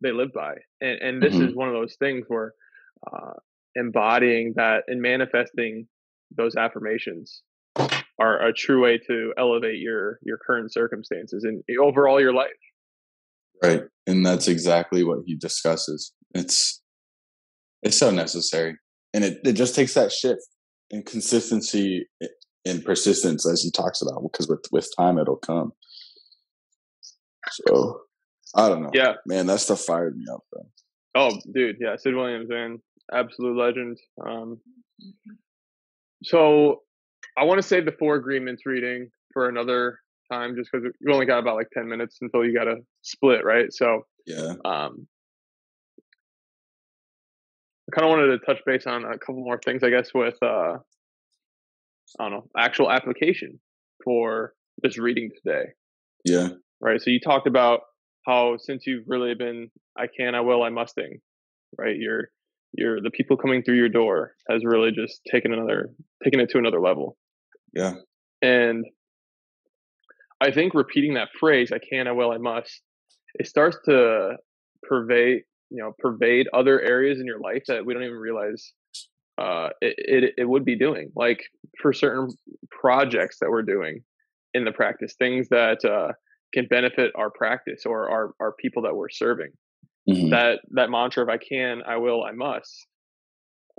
they 0.01 0.11
live 0.11 0.33
by. 0.33 0.55
And 0.81 1.01
and 1.01 1.21
this 1.21 1.33
mm-hmm. 1.33 1.49
is 1.49 1.55
one 1.55 1.67
of 1.67 1.73
those 1.73 1.95
things 1.95 2.25
where 2.27 2.53
uh, 3.11 3.33
embodying 3.75 4.53
that 4.55 4.83
and 4.87 5.01
manifesting 5.01 5.87
those 6.35 6.55
affirmations 6.55 7.41
are 8.19 8.45
a 8.45 8.53
true 8.53 8.83
way 8.83 8.97
to 8.97 9.33
elevate 9.37 9.79
your 9.79 10.19
your 10.23 10.37
current 10.37 10.71
circumstances 10.71 11.43
and 11.43 11.63
overall 11.79 12.21
your 12.21 12.33
life 12.33 12.51
right 13.63 13.83
and 14.05 14.25
that's 14.25 14.47
exactly 14.47 15.03
what 15.03 15.19
he 15.25 15.35
discusses 15.35 16.13
it's 16.35 16.81
it's 17.83 17.97
so 17.97 18.11
necessary. 18.11 18.77
And 19.13 19.23
it, 19.23 19.39
it 19.43 19.53
just 19.53 19.75
takes 19.75 19.93
that 19.93 20.11
shift 20.11 20.41
and 20.91 21.05
consistency 21.05 22.07
and 22.65 22.83
persistence 22.83 23.47
as 23.47 23.61
he 23.61 23.71
talks 23.71 24.01
about 24.01 24.23
because 24.23 24.47
with 24.47 24.65
with 24.71 24.89
time 24.97 25.17
it'll 25.17 25.37
come. 25.37 25.73
So 27.51 28.01
I 28.55 28.69
don't 28.69 28.83
know. 28.83 28.91
Yeah. 28.93 29.13
Man, 29.25 29.47
that 29.47 29.59
stuff 29.59 29.81
fired 29.81 30.15
me 30.15 30.25
up, 30.31 30.41
bro. 30.51 30.61
Oh, 31.15 31.37
dude, 31.53 31.77
yeah, 31.79 31.95
Sid 31.95 32.15
Williams, 32.15 32.49
man, 32.49 32.79
absolute 33.11 33.55
legend. 33.57 33.97
Um, 34.25 34.59
so 36.23 36.81
I 37.37 37.43
want 37.43 37.61
to 37.61 37.67
save 37.67 37.85
the 37.85 37.91
four 37.91 38.15
agreements 38.15 38.65
reading 38.65 39.09
for 39.31 39.49
another 39.49 39.99
time, 40.31 40.55
just 40.55 40.69
because 40.71 40.91
we 41.05 41.13
only 41.13 41.25
got 41.25 41.39
about 41.39 41.55
like 41.55 41.69
ten 41.71 41.87
minutes 41.87 42.17
until 42.21 42.43
you 42.43 42.53
got 42.53 42.65
to 42.65 42.77
split, 43.01 43.43
right? 43.43 43.71
So 43.71 44.05
yeah, 44.25 44.53
um, 44.65 45.07
I 47.87 47.99
kind 47.99 48.11
of 48.11 48.17
wanted 48.17 48.39
to 48.39 48.45
touch 48.45 48.61
base 48.65 48.87
on 48.87 49.03
a 49.03 49.17
couple 49.17 49.43
more 49.43 49.59
things, 49.63 49.83
I 49.83 49.89
guess, 49.89 50.13
with 50.13 50.35
uh, 50.41 50.77
I 52.19 52.23
don't 52.23 52.31
know, 52.31 52.47
actual 52.57 52.91
application 52.91 53.59
for 54.03 54.53
this 54.81 54.97
reading 54.97 55.29
today. 55.43 55.65
Yeah. 56.25 56.49
Right. 56.81 57.01
So 57.01 57.09
you 57.09 57.19
talked 57.19 57.47
about 57.47 57.81
how 58.25 58.57
since 58.57 58.87
you've 58.87 59.03
really 59.07 59.33
been 59.35 59.69
I 59.97 60.07
can, 60.07 60.35
I 60.35 60.41
will, 60.41 60.63
I 60.63 60.69
musting, 60.69 61.19
right? 61.77 61.95
You're 61.97 62.29
you're 62.73 63.01
the 63.01 63.11
people 63.11 63.37
coming 63.37 63.63
through 63.63 63.75
your 63.75 63.89
door 63.89 64.33
has 64.49 64.63
really 64.65 64.91
just 64.91 65.21
taken 65.31 65.53
another 65.53 65.91
taken 66.23 66.39
it 66.39 66.49
to 66.51 66.57
another 66.57 66.79
level. 66.79 67.17
Yeah. 67.73 67.93
And 68.41 68.85
I 70.41 70.51
think 70.51 70.73
repeating 70.73 71.13
that 71.13 71.29
phrase, 71.39 71.71
I 71.71 71.79
can, 71.79 72.07
I 72.07 72.11
will, 72.11 72.31
I 72.31 72.37
must, 72.37 72.81
it 73.35 73.47
starts 73.47 73.77
to 73.85 74.35
pervade 74.83 75.43
you 75.73 75.81
know 75.81 75.91
pervade 75.97 76.47
other 76.53 76.79
areas 76.79 77.19
in 77.19 77.25
your 77.25 77.39
life 77.39 77.63
that 77.67 77.85
we 77.85 77.93
don't 77.93 78.03
even 78.03 78.15
realize 78.15 78.71
uh, 79.39 79.69
it, 79.81 79.95
it, 79.97 80.33
it 80.37 80.45
would 80.45 80.63
be 80.63 80.77
doing 80.77 81.11
like 81.15 81.41
for 81.81 81.91
certain 81.91 82.29
projects 82.69 83.37
that 83.41 83.49
we're 83.49 83.63
doing 83.63 84.03
in 84.53 84.63
the 84.63 84.71
practice 84.71 85.15
things 85.17 85.49
that 85.49 85.83
uh, 85.83 86.13
can 86.53 86.67
benefit 86.67 87.11
our 87.15 87.31
practice 87.31 87.81
or 87.87 88.07
our, 88.07 88.33
our 88.39 88.53
people 88.53 88.83
that 88.83 88.95
we're 88.95 89.09
serving 89.09 89.49
mm-hmm. 90.07 90.29
that 90.29 90.59
that 90.69 90.91
mantra 90.91 91.23
of 91.23 91.29
i 91.29 91.37
can 91.37 91.81
i 91.87 91.97
will 91.97 92.23
i 92.23 92.31
must 92.31 92.85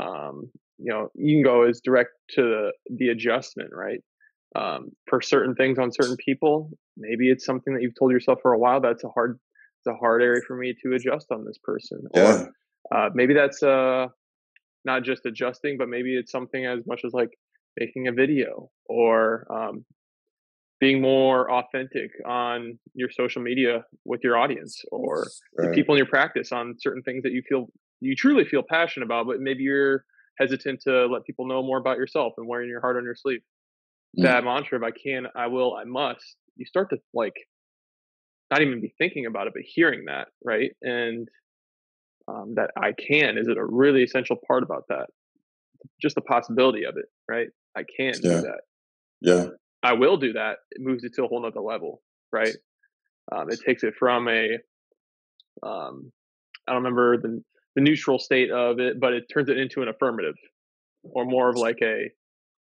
um, 0.02 0.50
you 0.78 0.92
know 0.92 1.09
you 1.14 1.37
can 1.37 1.44
go 1.44 1.62
as 1.62 1.80
direct 1.80 2.11
to 2.30 2.42
the, 2.42 2.72
the 2.96 3.09
adjustment 3.09 3.70
right 3.72 4.00
um, 4.57 4.90
for 5.09 5.22
certain 5.22 5.54
things 5.54 5.78
on 5.78 5.92
certain 5.92 6.16
people 6.16 6.70
maybe 6.96 7.30
it's 7.30 7.44
something 7.44 7.72
that 7.74 7.83
you've 7.83 7.96
told 7.96 8.11
yourself 8.11 8.40
for 8.42 8.52
a 8.52 8.59
while 8.59 8.80
that's 8.80 9.04
a 9.04 9.09
hard 9.09 9.38
a 9.87 9.94
hard 9.94 10.23
area 10.23 10.40
for 10.47 10.57
me 10.57 10.75
to 10.83 10.94
adjust 10.94 11.27
on 11.31 11.44
this 11.44 11.59
person. 11.62 12.03
Yeah. 12.14 12.44
Or 12.90 12.97
uh, 12.97 13.11
maybe 13.14 13.35
that's 13.35 13.62
uh, 13.62 14.09
not 14.85 15.03
just 15.03 15.27
adjusting, 15.27 15.77
but 15.79 15.88
maybe 15.88 16.16
it's 16.16 16.31
something 16.31 16.64
as 16.66 16.81
much 16.87 17.03
as 17.05 17.12
like 17.12 17.31
making 17.79 18.09
a 18.09 18.12
video 18.12 18.70
or 18.87 19.47
um, 19.51 19.85
being 20.81 21.01
more 21.01 21.51
authentic 21.51 22.11
on 22.27 22.79
your 22.94 23.11
social 23.11 23.42
media 23.42 23.85
with 24.05 24.20
your 24.23 24.37
audience 24.37 24.83
or 24.92 25.27
right. 25.59 25.68
the 25.68 25.75
people 25.75 25.94
in 25.94 25.99
your 25.99 26.07
practice 26.07 26.53
on 26.53 26.75
certain 26.79 27.03
things 27.03 27.23
that 27.23 27.33
you 27.33 27.42
feel 27.49 27.68
you 28.01 28.14
truly 28.14 28.44
feel 28.44 28.62
passionate 28.62 29.07
about, 29.07 29.27
but 29.27 29.40
maybe 29.40 29.62
you're 29.62 30.05
hesitant 30.38 30.81
to 30.83 31.07
let 31.07 31.25
people 31.25 31.47
know 31.47 31.62
more 31.62 31.79
about 31.79 31.97
yourself 31.97 32.35
and 32.37 32.47
wearing 32.47 32.68
your 32.68 32.81
heart 32.81 32.97
on 32.97 33.05
your 33.05 33.14
sleeve. 33.14 33.40
Mm. 34.18 34.25
That 34.25 34.44
mantra 34.44 34.77
of 34.77 34.83
I 34.83 34.90
can, 34.90 35.27
I 35.35 35.47
will, 35.47 35.75
I 35.75 35.85
must, 35.85 36.37
you 36.57 36.66
start 36.66 36.90
to 36.90 36.99
like 37.14 37.35
not 38.55 38.62
even 38.62 38.81
be 38.81 38.95
thinking 38.99 39.27
about 39.27 39.49
it, 39.49 39.53
but 39.53 39.62
hearing 39.64 40.05
that, 40.07 40.29
right? 40.45 40.71
And 40.83 41.29
um, 42.29 42.55
that 42.55 42.71
I 42.77 42.93
can 42.93 43.37
is 43.37 43.49
it 43.49 43.59
a 43.59 43.64
really 43.64 44.05
essential 44.05 44.37
part 44.47 44.62
about 44.62 44.85
that? 44.88 45.07
Just 46.01 46.14
the 46.14 46.21
possibility 46.21 46.85
of 46.85 46.97
it, 46.97 47.07
right? 47.29 47.49
I 47.77 47.81
can 47.81 48.14
yeah. 48.23 48.31
do 48.37 48.40
that. 48.43 48.61
Yeah. 49.21 49.47
I 49.83 49.95
will 49.95 50.17
do 50.17 50.35
that. 50.35 50.59
It 50.71 50.83
moves 50.83 51.03
it 51.03 51.12
to 51.17 51.25
a 51.25 51.27
whole 51.27 51.43
nother 51.43 51.61
level, 51.61 52.01
right? 52.33 52.55
Um, 53.33 53.51
it 53.51 53.61
takes 53.67 53.83
it 53.83 53.95
from 53.99 54.29
a, 54.29 54.59
um, 55.62 56.12
I 56.67 56.73
don't 56.73 56.83
remember 56.83 57.19
the 57.21 57.43
the 57.75 57.83
neutral 57.83 58.21
state 58.21 58.53
of 58.53 58.79
it, 58.79 59.01
but 59.01 59.12
it 59.14 59.25
turns 59.33 59.49
it 59.49 59.59
into 59.59 59.83
an 59.83 59.88
affirmative 59.88 60.37
or 61.03 61.25
more 61.25 61.49
of 61.49 61.57
like 61.57 61.79
a. 61.83 62.09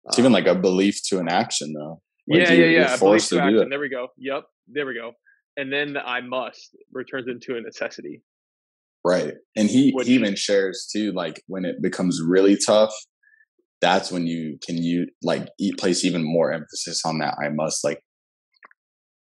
It's 0.05 0.17
even 0.17 0.31
like 0.31 0.45
a 0.45 0.51
um, 0.51 0.61
belief 0.61 1.01
to 1.09 1.19
an 1.19 1.27
action, 1.27 1.73
though. 1.73 2.01
Like 2.27 2.47
yeah, 2.47 2.53
you, 2.53 2.63
yeah, 2.65 2.79
yeah. 2.79 2.97
Belief 2.97 3.27
to, 3.27 3.35
to 3.35 3.41
action. 3.41 3.69
There 3.69 3.79
we 3.79 3.89
go. 3.89 4.07
Yep. 4.17 4.43
There 4.67 4.85
we 4.85 4.95
go. 4.95 5.11
And 5.57 5.71
then 5.71 5.93
the 5.93 6.07
I 6.07 6.21
must 6.21 6.75
returns 6.91 7.27
into 7.27 7.55
a 7.57 7.61
necessity. 7.61 8.21
Right. 9.05 9.33
And 9.55 9.69
he, 9.69 9.91
Which, 9.91 10.07
he 10.07 10.13
even 10.13 10.35
shares 10.35 10.89
too, 10.91 11.11
like 11.11 11.43
when 11.47 11.65
it 11.65 11.81
becomes 11.81 12.21
really 12.25 12.57
tough, 12.57 12.93
that's 13.81 14.11
when 14.11 14.25
you 14.25 14.57
can 14.65 14.81
you 14.81 15.07
like 15.21 15.49
eat, 15.59 15.77
place 15.77 16.05
even 16.05 16.23
more 16.23 16.53
emphasis 16.53 17.01
on 17.05 17.19
that. 17.19 17.35
I 17.43 17.49
must 17.49 17.83
like, 17.83 18.01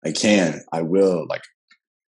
I 0.06 0.12
can, 0.12 0.62
I 0.74 0.82
will, 0.82 1.26
like, 1.30 1.44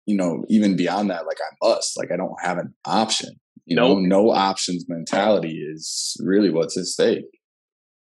you 0.06 0.16
know, 0.16 0.44
even 0.48 0.76
beyond 0.76 1.10
that, 1.10 1.26
like 1.26 1.38
I 1.40 1.66
must, 1.68 1.96
like 1.96 2.10
I 2.12 2.16
don't 2.16 2.34
have 2.42 2.58
an 2.58 2.74
option. 2.84 3.30
You 3.64 3.76
nope. 3.76 3.98
know, 3.98 4.00
no 4.00 4.30
options 4.32 4.86
mentality 4.88 5.56
is 5.56 6.16
really 6.24 6.50
what's 6.50 6.76
at 6.76 6.86
stake. 6.86 7.26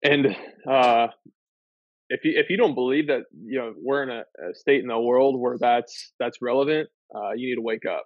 And 0.02 0.36
uh 0.70 1.08
if 2.12 2.26
you 2.26 2.34
if 2.38 2.50
you 2.50 2.58
don't 2.58 2.76
believe 2.76 3.08
that 3.08 3.24
you 3.45 3.58
know 3.58 3.74
we're 3.82 4.04
in 4.04 4.10
a, 4.10 4.19
a 4.19 4.54
state 4.54 4.82
in 4.82 4.88
the 4.88 5.00
world 5.00 5.39
where 5.39 5.58
that's 5.58 6.12
that's 6.19 6.41
relevant, 6.41 6.89
uh, 7.15 7.32
you 7.32 7.50
need 7.50 7.56
to 7.56 7.62
wake 7.62 7.86
up, 7.86 8.06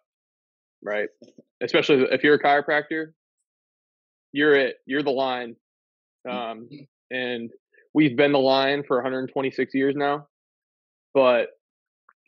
right? 0.84 1.10
Especially 1.62 2.06
if 2.12 2.24
you're 2.24 2.36
a 2.36 2.42
chiropractor, 2.42 3.14
you're 4.32 4.54
it. 4.54 4.76
You're 4.86 5.02
the 5.02 5.10
line, 5.10 5.56
um, 6.30 6.70
and 7.10 7.50
we've 7.96 8.16
been 8.16 8.32
the 8.32 8.40
line 8.40 8.84
for 8.88 8.98
126 8.98 9.74
years 9.74 9.96
now. 9.96 10.28
But 11.16 11.48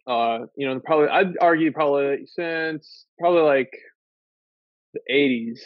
uh, 0.08 0.48
you 0.56 0.68
know, 0.68 0.80
probably 0.80 1.10
I'd 1.10 1.38
argue 1.40 1.72
probably 1.72 2.26
since 2.26 3.06
probably 3.20 3.42
like 3.42 3.72
the 4.96 5.02
80s, 5.14 5.60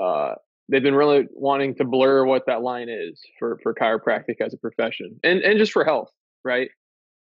uh, 0.00 0.36
they've 0.68 0.82
been 0.82 0.94
really 0.94 1.26
wanting 1.32 1.74
to 1.76 1.84
blur 1.84 2.24
what 2.24 2.44
that 2.46 2.62
line 2.62 2.88
is 2.88 3.20
for 3.38 3.58
for 3.62 3.74
chiropractic 3.74 4.40
as 4.40 4.54
a 4.54 4.58
profession 4.58 5.18
and 5.22 5.40
and 5.40 5.58
just 5.58 5.72
for 5.72 5.84
health 5.84 6.10
right? 6.46 6.70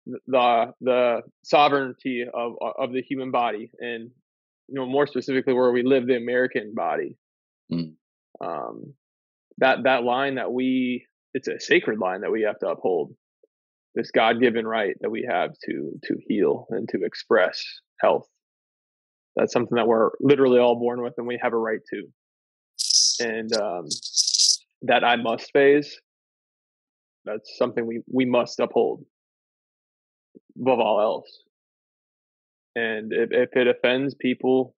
The 0.07 0.73
the 0.81 1.21
sovereignty 1.45 2.25
of 2.33 2.55
of 2.79 2.93
the 2.93 3.03
human 3.03 3.31
body 3.31 3.71
and 3.79 4.11
you 4.69 4.75
know 4.75 4.87
more 4.87 5.07
specifically 5.07 5.53
where 5.53 5.73
we 5.73 5.83
live 5.83 6.07
the 6.07 6.17
american 6.17 6.73
body. 6.75 7.19
Mm. 7.71 7.95
um 8.43 8.95
that 9.59 9.85
that 9.85 10.03
line 10.05 10.37
that 10.37 10.53
we 10.53 11.07
it's 11.35 11.49
a 11.49 11.61
sacred 11.61 11.99
line 11.99 12.23
that 12.23 12.33
we 12.33 12.43
have 12.43 12.59
to 12.61 12.69
uphold. 12.69 13.15
This 13.95 14.11
god-given 14.11 14.67
right 14.67 14.95
that 15.01 15.11
we 15.11 15.29
have 15.29 15.51
to 15.67 15.93
to 16.05 16.17
heal 16.27 16.67
and 16.71 16.89
to 16.91 17.05
express 17.05 17.63
health. 18.01 18.27
That's 19.37 19.53
something 19.53 19.77
that 19.77 19.87
we're 19.87 20.11
literally 20.21 20.59
all 20.59 20.79
born 20.79 21.03
with 21.03 21.15
and 21.19 21.27
we 21.27 21.39
have 21.43 21.53
a 21.53 21.59
right 21.59 21.81
to 21.93 22.09
and 23.21 23.53
um, 23.57 23.87
that 24.83 25.05
I 25.05 25.17
must 25.17 25.51
phase. 25.53 26.01
That's 27.25 27.57
something 27.59 27.87
we 27.87 28.03
we 28.11 28.25
must 28.25 28.59
uphold 28.61 29.05
above 30.61 30.81
all 30.81 31.01
else. 31.01 31.31
And 32.75 33.13
if 33.13 33.31
if 33.33 33.51
it 33.55 33.67
offends 33.67 34.15
people, 34.15 34.75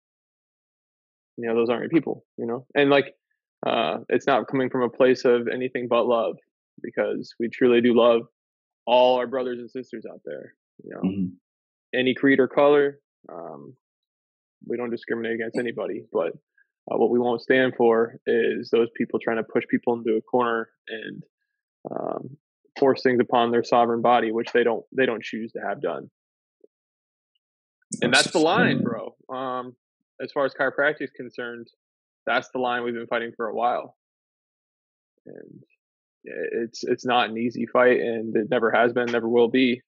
you 1.37 1.49
know, 1.49 1.55
those 1.55 1.69
aren't 1.69 1.83
your 1.83 1.91
people, 1.91 2.25
you 2.37 2.47
know. 2.47 2.67
And 2.75 2.91
like, 2.91 3.15
uh, 3.67 3.99
it's 4.09 4.27
not 4.27 4.49
coming 4.49 4.71
from 4.71 4.83
a 4.83 4.89
place 4.89 5.25
of 5.25 5.47
anything 5.47 5.87
but 5.89 6.07
love, 6.07 6.37
because 6.83 7.35
we 7.39 7.49
truly 7.49 7.81
do 7.81 7.95
love 7.95 8.23
all 8.87 9.19
our 9.19 9.27
brothers 9.27 9.59
and 9.61 9.71
sisters 9.71 10.05
out 10.11 10.21
there. 10.25 10.55
You 10.83 10.91
know, 10.91 11.09
mm-hmm. 11.09 11.99
any 11.99 12.15
creed 12.15 12.41
or 12.41 12.49
color. 12.49 12.99
Um, 13.33 13.75
we 14.67 14.77
don't 14.77 14.91
discriminate 14.91 15.35
against 15.35 15.59
anybody, 15.59 16.05
but 16.13 16.33
uh, 16.91 16.97
what 16.97 17.11
we 17.11 17.19
won't 17.19 17.41
stand 17.41 17.75
for 17.77 18.17
is 18.27 18.71
those 18.71 18.89
people 18.97 19.21
trying 19.21 19.37
to 19.37 19.45
push 19.45 19.65
people 19.71 19.95
into 19.95 20.17
a 20.17 20.23
corner 20.23 20.69
and 20.89 21.23
um, 21.91 22.37
force 22.79 23.03
things 23.03 23.21
upon 23.21 23.51
their 23.51 23.63
sovereign 23.63 24.03
body, 24.03 24.33
which 24.33 24.53
they 24.53 24.65
don't 24.65 24.85
they 24.97 25.07
don't 25.07 25.23
choose 25.23 25.53
to 25.53 25.61
have 25.61 25.81
done. 25.81 26.11
And 28.01 28.13
that's 28.13 28.31
the 28.31 28.39
line, 28.39 28.83
bro. 28.83 29.15
Um, 29.33 29.77
as 30.21 30.33
far 30.33 30.45
as 30.45 30.55
chiropractic 30.55 31.03
is 31.03 31.11
concerned, 31.11 31.69
that's 32.27 32.49
the 32.53 32.59
line 32.59 32.83
we've 32.83 32.95
been 32.95 33.07
fighting 33.07 33.33
for 33.37 33.49
a 33.49 33.55
while. 33.55 33.97
And 35.27 35.63
it's 36.25 36.83
it's 36.83 37.05
not 37.05 37.31
an 37.31 37.39
easy 37.39 37.67
fight, 37.67 38.01
and 38.01 38.35
it 38.37 38.49
never 38.51 38.71
has 38.71 38.93
been, 38.93 39.07
never 39.07 39.29
will 39.29 39.49
be. 39.49 39.83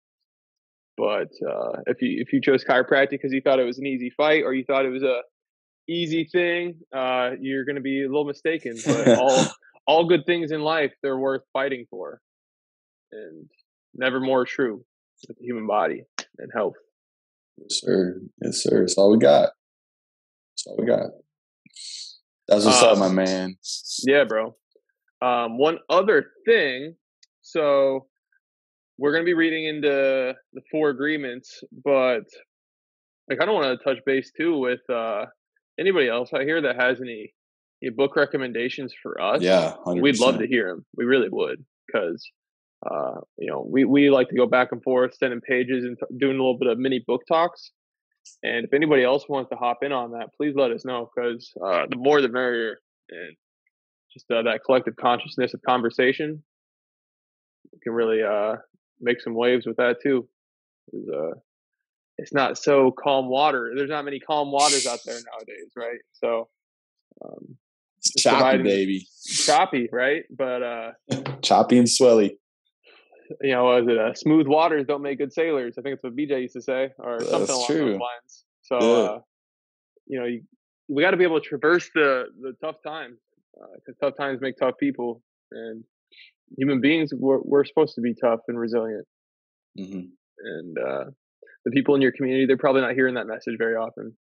But 0.97 1.29
uh, 1.47 1.81
if 1.87 2.01
you 2.01 2.21
if 2.21 2.33
you 2.33 2.41
chose 2.41 2.63
chiropractic 2.65 3.11
because 3.11 3.31
you 3.31 3.41
thought 3.41 3.59
it 3.59 3.65
was 3.65 3.79
an 3.79 3.85
easy 3.85 4.09
fight, 4.09 4.43
or 4.43 4.53
you 4.53 4.65
thought 4.65 4.85
it 4.85 4.89
was 4.89 5.03
a 5.03 5.21
easy 5.89 6.27
thing, 6.31 6.75
uh, 6.95 7.31
you're 7.39 7.65
going 7.65 7.75
to 7.75 7.81
be 7.81 8.03
a 8.03 8.07
little 8.07 8.25
mistaken. 8.25 8.77
But 8.85 9.07
all 9.19 9.45
all 9.87 10.05
good 10.07 10.25
things 10.25 10.51
in 10.51 10.61
life, 10.61 10.91
they're 11.01 11.17
worth 11.17 11.43
fighting 11.53 11.85
for, 11.89 12.21
and 13.11 13.49
never 13.95 14.19
more 14.19 14.45
true 14.45 14.83
with 15.27 15.37
the 15.37 15.45
human 15.45 15.67
body 15.67 16.03
and 16.37 16.51
health. 16.53 16.75
Yes, 17.57 17.81
sir. 17.81 18.21
Yes, 18.41 18.63
sir. 18.63 18.81
That's 18.81 18.97
all 18.97 19.11
we 19.11 19.17
got. 19.17 19.49
That's 20.53 20.67
all 20.67 20.77
we 20.77 20.85
got. 20.85 21.09
That's 22.47 22.65
what's 22.65 22.83
um, 22.83 22.89
up, 22.89 22.97
my 22.97 23.09
man. 23.09 23.55
Yeah, 24.05 24.23
bro. 24.25 24.55
Um, 25.21 25.57
one 25.57 25.77
other 25.89 26.31
thing. 26.45 26.95
So 27.41 28.07
we're 28.97 29.11
going 29.11 29.23
to 29.23 29.29
be 29.29 29.33
reading 29.33 29.65
into 29.65 30.33
the 30.53 30.61
four 30.71 30.89
agreements, 30.89 31.63
but 31.83 32.23
I 33.31 33.35
kind 33.35 33.49
of 33.49 33.55
want 33.55 33.79
to 33.79 33.83
touch 33.83 34.03
base 34.05 34.31
too 34.35 34.57
with 34.57 34.81
uh, 34.89 35.25
anybody 35.81 36.07
else 36.07 36.31
out 36.33 36.41
here 36.41 36.61
that 36.61 36.79
has 36.79 37.01
any, 37.01 37.33
any 37.83 37.91
book 37.91 38.15
recommendations 38.15 38.93
for 39.01 39.19
us, 39.21 39.41
yeah, 39.41 39.75
we 39.85 40.01
would 40.01 40.19
love 40.19 40.39
to 40.39 40.47
hear 40.47 40.69
them. 40.69 40.85
We 40.95 41.05
really 41.05 41.29
would 41.29 41.65
because 41.87 42.23
uh, 42.89 43.19
you 43.37 43.49
know 43.49 43.67
we 43.69 43.83
we 43.83 44.09
like 44.09 44.29
to 44.29 44.35
go 44.35 44.45
back 44.45 44.71
and 44.71 44.81
forth, 44.81 45.15
sending 45.15 45.41
pages 45.41 45.83
and 45.83 45.97
t- 45.97 46.17
doing 46.17 46.37
a 46.37 46.39
little 46.39 46.57
bit 46.57 46.69
of 46.69 46.77
mini 46.77 47.03
book 47.05 47.23
talks. 47.27 47.71
And 48.43 48.65
if 48.65 48.73
anybody 48.73 49.03
else 49.03 49.27
wants 49.27 49.49
to 49.49 49.55
hop 49.55 49.79
in 49.81 49.91
on 49.91 50.11
that, 50.11 50.29
please 50.37 50.53
let 50.55 50.71
us 50.71 50.85
know 50.85 51.09
because 51.13 51.51
uh, 51.63 51.87
the 51.89 51.97
more 51.97 52.21
the 52.21 52.29
merrier, 52.29 52.77
and 53.09 53.35
just 54.13 54.29
uh, 54.31 54.43
that 54.43 54.61
collective 54.65 54.95
consciousness 54.95 55.53
of 55.53 55.61
conversation 55.67 56.43
can 57.83 57.93
really 57.93 58.21
uh, 58.21 58.57
make 58.99 59.21
some 59.21 59.33
waves 59.33 59.65
with 59.65 59.77
that 59.77 59.97
too. 60.03 60.27
Uh, 60.93 61.31
it's 62.21 62.33
not 62.33 62.57
so 62.57 62.91
calm 62.91 63.27
water. 63.27 63.71
There's 63.75 63.89
not 63.89 64.05
many 64.05 64.19
calm 64.19 64.51
waters 64.51 64.85
out 64.85 64.99
there 65.05 65.15
nowadays, 65.33 65.71
right? 65.75 65.99
So 66.13 66.49
um, 67.25 67.57
choppy, 68.17 68.61
baby. 68.61 69.07
Choppy, 69.25 69.89
right? 69.91 70.23
But 70.29 70.63
uh, 70.63 70.91
choppy 71.41 71.79
and 71.79 71.87
swelly. 71.87 72.31
You 73.41 73.53
know, 73.53 73.63
was 73.63 73.87
it 73.87 73.97
uh, 73.97 74.13
smooth 74.13 74.45
waters 74.45 74.85
don't 74.87 75.01
make 75.01 75.17
good 75.17 75.33
sailors? 75.33 75.75
I 75.79 75.81
think 75.81 75.95
it's 75.95 76.03
what 76.03 76.15
BJ 76.15 76.41
used 76.41 76.53
to 76.53 76.61
say, 76.61 76.89
or 76.99 77.19
That's 77.19 77.31
something 77.31 77.55
along 77.55 77.67
true. 77.67 77.91
those 77.91 77.99
lines. 77.99 78.45
So, 78.63 78.79
yeah. 78.79 79.09
uh, 79.09 79.19
you 80.05 80.19
know, 80.19 80.25
you, 80.25 80.41
we 80.89 81.01
got 81.01 81.11
to 81.11 81.17
be 81.17 81.23
able 81.23 81.39
to 81.39 81.47
traverse 81.47 81.89
the 81.95 82.25
the 82.39 82.53
tough 82.61 82.75
times 82.85 83.17
because 83.75 83.95
uh, 84.01 84.05
tough 84.05 84.17
times 84.17 84.41
make 84.41 84.57
tough 84.57 84.75
people, 84.79 85.23
and 85.51 85.83
human 86.57 86.81
beings 86.81 87.11
we're, 87.17 87.39
we're 87.41 87.63
supposed 87.63 87.95
to 87.95 88.01
be 88.01 88.13
tough 88.13 88.41
and 88.47 88.59
resilient. 88.59 89.07
Mm-hmm. 89.79 90.01
And 90.43 90.77
uh, 90.77 91.05
the 91.65 91.71
people 91.71 91.95
in 91.95 92.01
your 92.01 92.11
community, 92.11 92.45
they're 92.45 92.57
probably 92.57 92.81
not 92.81 92.93
hearing 92.93 93.15
that 93.15 93.27
message 93.27 93.55
very 93.57 93.75
often. 93.75 94.15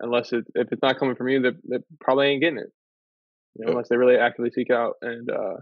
Unless 0.00 0.32
it, 0.32 0.44
if 0.54 0.68
it's 0.72 0.82
not 0.82 0.98
coming 0.98 1.16
from 1.16 1.28
you, 1.28 1.42
they, 1.42 1.50
they 1.68 1.84
probably 2.00 2.28
ain't 2.28 2.42
getting 2.42 2.58
it. 2.58 2.70
You 3.56 3.66
know, 3.66 3.72
unless 3.72 3.88
they 3.88 3.96
really 3.96 4.16
actively 4.16 4.50
seek 4.50 4.70
out. 4.70 4.94
And 5.02 5.30
uh, 5.30 5.56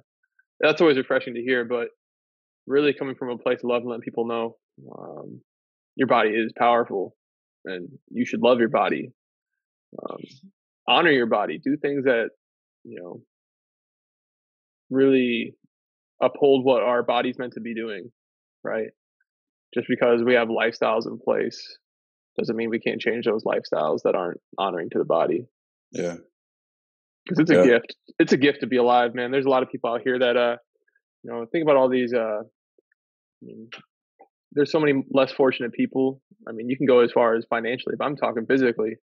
that's 0.60 0.80
always 0.80 0.96
refreshing 0.96 1.34
to 1.34 1.42
hear. 1.42 1.64
But 1.64 1.88
really 2.66 2.92
coming 2.92 3.16
from 3.16 3.30
a 3.30 3.38
place 3.38 3.60
of 3.64 3.70
love 3.70 3.82
and 3.82 3.90
letting 3.90 4.02
people 4.02 4.26
know 4.26 4.56
um, 4.96 5.40
your 5.96 6.06
body 6.06 6.30
is 6.30 6.52
powerful 6.56 7.16
and 7.64 7.88
you 8.10 8.24
should 8.24 8.42
love 8.42 8.60
your 8.60 8.68
body. 8.68 9.10
Um, 9.98 10.18
honor 10.86 11.10
your 11.10 11.26
body. 11.26 11.58
Do 11.58 11.76
things 11.76 12.04
that, 12.04 12.28
you 12.84 13.00
know, 13.00 13.20
really 14.90 15.54
uphold 16.22 16.64
what 16.64 16.82
our 16.82 17.02
body's 17.02 17.38
meant 17.38 17.54
to 17.54 17.60
be 17.60 17.74
doing, 17.74 18.10
right? 18.62 18.88
Just 19.74 19.86
because 19.88 20.22
we 20.24 20.34
have 20.34 20.48
lifestyles 20.48 21.06
in 21.06 21.18
place 21.18 21.78
doesn't 22.38 22.56
mean 22.56 22.70
we 22.70 22.78
can't 22.78 23.00
change 23.00 23.24
those 23.24 23.44
lifestyles 23.44 24.00
that 24.04 24.14
aren't 24.14 24.40
honoring 24.58 24.90
to 24.90 24.98
the 24.98 25.04
body. 25.04 25.46
Yeah. 25.90 26.14
Because 27.24 27.40
it's 27.40 27.50
a 27.50 27.54
yeah. 27.54 27.64
gift. 27.64 27.94
It's 28.18 28.32
a 28.32 28.36
gift 28.36 28.60
to 28.60 28.66
be 28.66 28.76
alive, 28.76 29.14
man. 29.14 29.30
There's 29.30 29.44
a 29.44 29.50
lot 29.50 29.62
of 29.62 29.70
people 29.70 29.90
out 29.90 30.00
here 30.02 30.18
that, 30.18 30.36
uh, 30.36 30.56
you 31.22 31.30
know, 31.30 31.46
think 31.50 31.62
about 31.62 31.76
all 31.76 31.88
these, 31.88 32.14
uh, 32.14 32.40
I 32.40 33.42
mean, 33.42 33.68
there's 34.52 34.72
so 34.72 34.80
many 34.80 35.04
less 35.10 35.32
fortunate 35.32 35.72
people. 35.72 36.22
I 36.48 36.52
mean, 36.52 36.68
you 36.68 36.76
can 36.76 36.86
go 36.86 37.00
as 37.00 37.12
far 37.12 37.34
as 37.34 37.44
financially, 37.50 37.96
but 37.98 38.06
I'm 38.06 38.16
talking 38.16 38.46
physically. 38.46 38.96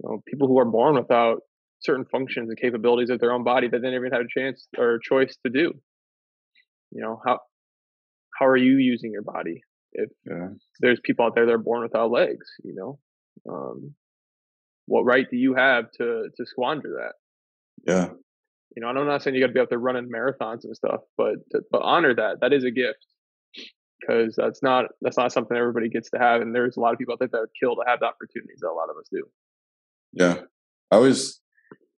You 0.00 0.08
know, 0.08 0.22
people 0.26 0.48
who 0.48 0.58
are 0.58 0.64
born 0.64 0.94
without 0.94 1.42
certain 1.82 2.04
functions 2.10 2.48
and 2.48 2.58
capabilities 2.58 3.10
of 3.10 3.20
their 3.20 3.32
own 3.32 3.44
body 3.44 3.68
that 3.68 3.82
they 3.82 3.90
never 3.90 4.06
even 4.06 4.16
had 4.16 4.26
a 4.26 4.40
chance 4.40 4.66
or 4.76 4.94
a 4.94 4.98
choice 5.02 5.36
to 5.44 5.52
do. 5.52 5.72
You 6.90 7.02
know, 7.02 7.20
how 7.24 7.38
how 8.38 8.46
are 8.46 8.56
you 8.56 8.76
using 8.76 9.12
your 9.12 9.22
body? 9.22 9.62
If 9.92 10.10
yeah. 10.28 10.48
there's 10.80 11.00
people 11.02 11.24
out 11.24 11.34
there 11.34 11.46
that 11.46 11.52
are 11.52 11.58
born 11.58 11.82
without 11.82 12.10
legs, 12.10 12.46
you 12.64 12.74
know. 12.74 12.98
Um, 13.48 13.94
what 14.86 15.04
right 15.04 15.26
do 15.30 15.36
you 15.36 15.54
have 15.54 15.90
to 15.92 16.28
to 16.36 16.46
squander 16.46 17.00
that? 17.00 17.14
Yeah. 17.90 18.10
You 18.74 18.82
know, 18.82 18.88
I'm 18.88 19.06
not 19.06 19.22
saying 19.22 19.36
you 19.36 19.42
got 19.42 19.48
to 19.48 19.52
be 19.52 19.60
out 19.60 19.68
there 19.68 19.78
running 19.78 20.08
marathons 20.08 20.64
and 20.64 20.74
stuff, 20.74 21.00
but 21.16 21.36
but 21.70 21.82
honor 21.82 22.14
that. 22.14 22.40
That 22.40 22.52
is 22.52 22.64
a 22.64 22.70
gift 22.70 23.06
because 24.00 24.34
that's 24.36 24.62
not 24.62 24.86
that's 25.02 25.16
not 25.16 25.32
something 25.32 25.56
everybody 25.56 25.88
gets 25.88 26.10
to 26.10 26.18
have, 26.18 26.40
and 26.40 26.54
there's 26.54 26.76
a 26.76 26.80
lot 26.80 26.92
of 26.92 26.98
people 26.98 27.12
out 27.12 27.18
there 27.18 27.28
that 27.30 27.40
would 27.40 27.50
kill 27.60 27.76
to 27.76 27.82
have 27.86 28.00
the 28.00 28.06
opportunities 28.06 28.58
that 28.60 28.68
a 28.68 28.72
lot 28.72 28.88
of 28.90 28.96
us 28.96 29.08
do. 29.10 29.24
Yeah, 30.12 30.40
I 30.90 30.98
was, 30.98 31.40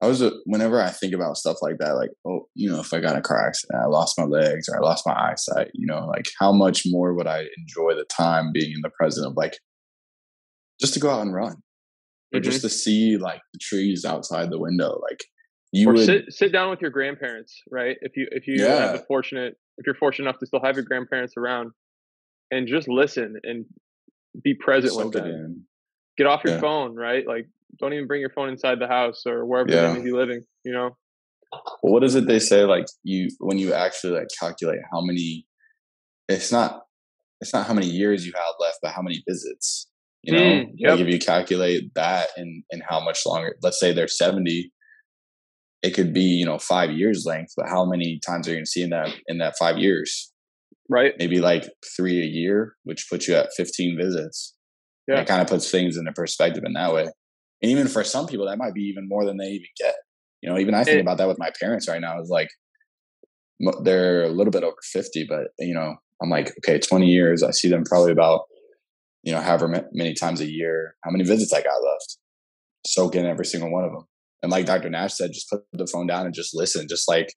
I 0.04 0.08
was. 0.08 0.24
Whenever 0.46 0.82
I 0.82 0.90
think 0.90 1.14
about 1.14 1.38
stuff 1.38 1.58
like 1.62 1.78
that, 1.80 1.96
like 1.96 2.12
oh, 2.28 2.48
you 2.56 2.70
know, 2.70 2.80
if 2.80 2.94
I 2.94 3.00
got 3.00 3.16
a 3.16 3.22
car 3.22 3.48
accident, 3.48 3.82
I 3.82 3.88
lost 3.88 4.20
my 4.20 4.26
legs 4.26 4.68
or 4.68 4.78
I 4.78 4.80
lost 4.80 5.08
my 5.08 5.14
eyesight, 5.14 5.72
you 5.74 5.86
know, 5.86 6.06
like 6.06 6.28
how 6.40 6.52
much 6.52 6.84
more 6.86 7.14
would 7.14 7.28
I 7.28 7.46
enjoy 7.58 7.96
the 7.96 8.06
time 8.06 8.52
being 8.54 8.74
in 8.74 8.82
the 8.82 8.90
present 8.90 9.26
of 9.26 9.36
like 9.36 9.58
just 10.82 10.94
to 10.96 11.00
go 11.00 11.10
out 11.10 11.22
and 11.22 11.34
run, 11.34 11.54
or 12.34 12.40
mm-hmm. 12.40 12.44
just 12.44 12.62
to 12.62 12.70
see 12.70 13.18
like 13.18 13.42
the 13.54 13.60
trees 13.60 14.06
outside 14.06 14.50
the 14.50 14.60
window, 14.60 15.00
like 15.10 15.24
you 15.72 15.90
or 15.90 15.94
would, 15.94 16.06
sit 16.06 16.26
sit 16.34 16.52
down 16.52 16.70
with 16.70 16.82
your 16.82 16.92
grandparents, 16.92 17.62
right? 17.72 17.98
If 18.02 18.18
you 18.18 18.28
if 18.32 18.48
you 18.48 18.56
yeah. 18.64 18.76
have 18.76 18.94
the 18.94 19.06
fortunate 19.08 19.56
if 19.78 19.86
you're 19.86 19.96
fortunate 19.96 20.28
enough 20.28 20.40
to 20.40 20.46
still 20.46 20.62
have 20.64 20.76
your 20.76 20.86
grandparents 20.86 21.36
around, 21.38 21.72
and 22.52 22.68
just 22.68 22.88
listen 22.88 23.40
and 23.44 23.66
be 24.44 24.54
present 24.54 24.94
Soak 24.94 25.14
with 25.14 25.24
them. 25.24 25.66
Get 26.18 26.28
off 26.28 26.42
your 26.44 26.56
yeah. 26.56 26.62
phone, 26.62 26.96
right? 26.96 27.26
Like, 27.26 27.48
don't 27.80 27.94
even 27.94 28.08
bring 28.08 28.22
your 28.22 28.30
phone 28.30 28.50
inside 28.50 28.80
the 28.80 28.88
house 28.88 29.24
or 29.26 29.46
wherever 29.46 29.72
yeah. 29.72 29.90
you 29.90 30.00
may 30.00 30.04
be 30.04 30.12
living. 30.12 30.44
You 30.64 30.74
know. 30.74 30.98
Well, 31.82 31.94
what 31.94 32.04
is 32.04 32.16
it 32.16 32.28
they 32.28 32.40
say? 32.40 32.64
Like 32.64 32.86
you, 33.04 33.30
when 33.40 33.58
you 33.58 33.74
actually 33.74 34.18
like 34.18 34.28
calculate 34.40 34.80
how 34.92 35.02
many, 35.02 35.46
it's 36.28 36.52
not, 36.52 36.84
it's 37.42 37.54
not 37.54 37.68
how 37.68 37.74
many 37.74 37.88
years 37.88 38.26
you 38.26 38.34
have 38.36 38.56
left, 38.60 38.80
but 38.82 38.92
how 38.92 39.02
many 39.02 39.24
visits. 39.28 39.88
You 40.24 40.34
know, 40.34 40.40
mm, 40.40 40.72
yep. 40.76 40.92
like 40.92 41.00
if 41.02 41.08
you 41.08 41.20
calculate 41.20 41.94
that 41.96 42.30
and 42.38 42.64
and 42.72 42.82
how 42.88 43.02
much 43.02 43.26
longer, 43.26 43.56
let's 43.62 43.80
say 43.80 43.92
they're 43.92 44.08
seventy, 44.08 44.72
it 45.82 45.92
could 45.92 46.14
be 46.14 46.22
you 46.22 46.46
know 46.46 46.58
five 46.58 46.92
years 46.92 47.26
length, 47.26 47.54
but 47.58 47.68
how 47.68 47.86
many 47.86 48.20
times 48.26 48.48
are 48.48 48.52
you 48.52 48.58
going 48.58 48.66
to 48.66 48.72
see 48.72 48.84
in 48.84 48.92
that 48.92 49.14
in 49.28 49.38
that 49.40 49.58
five 49.60 49.78
years? 49.78 50.34
right? 50.90 51.14
Maybe 51.18 51.40
like 51.40 51.66
three 51.96 52.22
a 52.22 52.26
year, 52.26 52.76
which 52.84 53.08
puts 53.10 53.28
you 53.28 53.36
at 53.36 53.54
15 53.56 53.98
visits. 53.98 54.54
Yeah. 55.08 55.22
It 55.22 55.28
kind 55.28 55.42
of 55.42 55.48
puts 55.48 55.70
things 55.70 55.98
into 55.98 56.12
perspective 56.14 56.64
in 56.66 56.74
that 56.74 56.94
way. 56.94 57.08
And 57.64 57.72
even 57.72 57.88
for 57.88 58.04
some 58.04 58.28
people, 58.28 58.46
that 58.46 58.58
might 58.58 58.74
be 58.74 58.84
even 58.84 59.08
more 59.08 59.26
than 59.26 59.38
they 59.38 59.48
even 59.48 59.70
get. 59.80 59.96
You 60.42 60.50
know, 60.50 60.60
even 60.60 60.76
I 60.76 60.84
think 60.84 60.98
it, 60.98 61.02
about 61.02 61.18
that 61.20 61.30
with 61.30 61.40
my 61.40 61.50
parents 61.60 61.88
right 61.88 62.02
now. 62.02 62.22
Is 62.22 62.30
like 62.30 62.50
they're 63.84 64.24
a 64.24 64.30
little 64.30 64.52
bit 64.52 64.64
over 64.64 64.76
50, 64.84 65.26
but 65.30 65.48
you 65.58 65.74
know, 65.74 65.96
I'm 66.22 66.30
like, 66.30 66.54
okay, 66.60 66.78
20 66.78 67.08
years. 67.08 67.42
I 67.42 67.52
see 67.52 67.70
them 67.70 67.86
probably 67.86 68.12
about, 68.12 68.42
you 69.24 69.32
know, 69.32 69.40
however 69.40 69.88
many 69.94 70.14
times 70.14 70.42
a 70.42 70.52
year. 70.52 70.96
How 71.06 71.12
many 71.12 71.24
visits 71.24 71.54
I 71.54 71.62
got 71.62 71.82
left? 71.82 72.18
Soak 72.86 73.16
in 73.16 73.26
every 73.26 73.46
single 73.46 73.72
one 73.72 73.86
of 73.86 73.94
them. 73.94 74.04
And 74.42 74.52
like 74.52 74.66
Dr. 74.66 74.90
Nash 74.90 75.14
said, 75.14 75.32
just 75.32 75.50
put 75.50 75.64
the 75.72 75.88
phone 75.88 76.06
down 76.06 76.26
and 76.26 76.36
just 76.36 76.54
listen. 76.54 76.86
Just 76.90 77.08
like, 77.08 77.34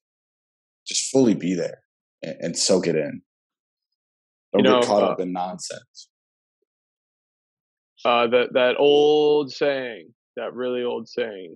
just 0.86 1.08
fully 1.12 1.34
be 1.34 1.54
there 1.54 1.82
and, 2.24 2.36
and 2.40 2.58
soak 2.58 2.88
it 2.88 2.96
in. 2.96 3.22
Don't 4.52 4.64
you 4.64 4.70
know, 4.70 4.80
get 4.80 4.88
caught 4.88 5.04
uh, 5.04 5.06
up 5.06 5.20
in 5.20 5.32
nonsense. 5.32 6.08
Uh, 8.04 8.26
that 8.26 8.52
that 8.54 8.74
old 8.78 9.52
saying, 9.52 10.12
that 10.36 10.54
really 10.54 10.82
old 10.82 11.08
saying, 11.08 11.54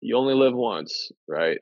you 0.00 0.16
only 0.16 0.34
live 0.34 0.54
once, 0.54 1.10
right? 1.28 1.58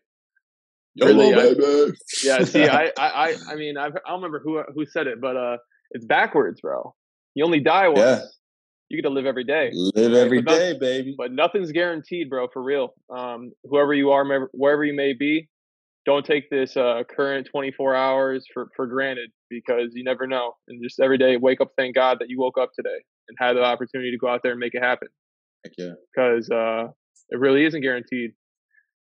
YOLO, 0.95 1.15
really, 1.15 1.55
baby. 1.55 1.97
yeah. 2.23 2.45
See, 2.45 2.65
I, 2.69 2.93
I, 2.99 3.37
I 3.49 3.55
mean, 3.55 3.77
I've, 3.79 3.95
I 3.97 4.11
don't 4.11 4.23
remember 4.23 4.41
who 4.41 4.63
who 4.75 4.85
said 4.85 5.07
it, 5.07 5.21
but 5.21 5.37
uh, 5.37 5.57
it's 5.93 6.05
backwards, 6.05 6.61
bro. 6.61 6.95
You 7.35 7.45
only 7.45 7.61
die 7.61 7.89
once. 7.89 7.99
Yeah. 7.99 8.21
You 8.89 8.99
get 9.01 9.09
to 9.09 9.15
live 9.15 9.25
every 9.25 9.45
day. 9.45 9.71
Live 9.73 10.13
every 10.13 10.43
day, 10.43 10.77
baby. 10.79 11.15
But 11.17 11.33
nothing's 11.33 11.73
guaranteed, 11.73 12.29
bro. 12.29 12.49
For 12.53 12.63
real. 12.63 12.93
Um, 13.09 13.53
whoever 13.65 13.95
you 13.95 14.11
are, 14.11 14.49
wherever 14.53 14.85
you 14.85 14.93
may 14.95 15.15
be, 15.15 15.49
don't 16.05 16.27
take 16.27 16.51
this 16.51 16.77
uh, 16.77 17.03
current 17.09 17.49
24 17.51 17.95
hours 17.95 18.45
for, 18.53 18.69
for 18.77 18.87
granted 18.87 19.31
because 19.49 19.93
you 19.95 20.05
never 20.05 20.27
know. 20.27 20.53
And 20.69 20.83
just 20.83 21.01
every 21.01 21.17
day, 21.17 21.39
wake 21.39 21.63
up, 21.63 21.71
thank 21.79 21.95
God 21.95 22.19
that 22.21 22.29
you 22.29 22.39
woke 22.39 22.59
up 22.59 22.73
today 22.77 22.99
and 23.29 23.37
had 23.39 23.55
the 23.55 23.63
opportunity 23.63 24.11
to 24.11 24.19
go 24.19 24.29
out 24.29 24.41
there 24.43 24.53
and 24.53 24.61
make 24.61 24.75
it 24.75 24.83
happen. 24.83 25.09
Yeah. 25.79 25.93
Because 26.15 26.51
uh, 26.51 26.89
it 27.31 27.39
really 27.39 27.65
isn't 27.65 27.81
guaranteed. 27.81 28.33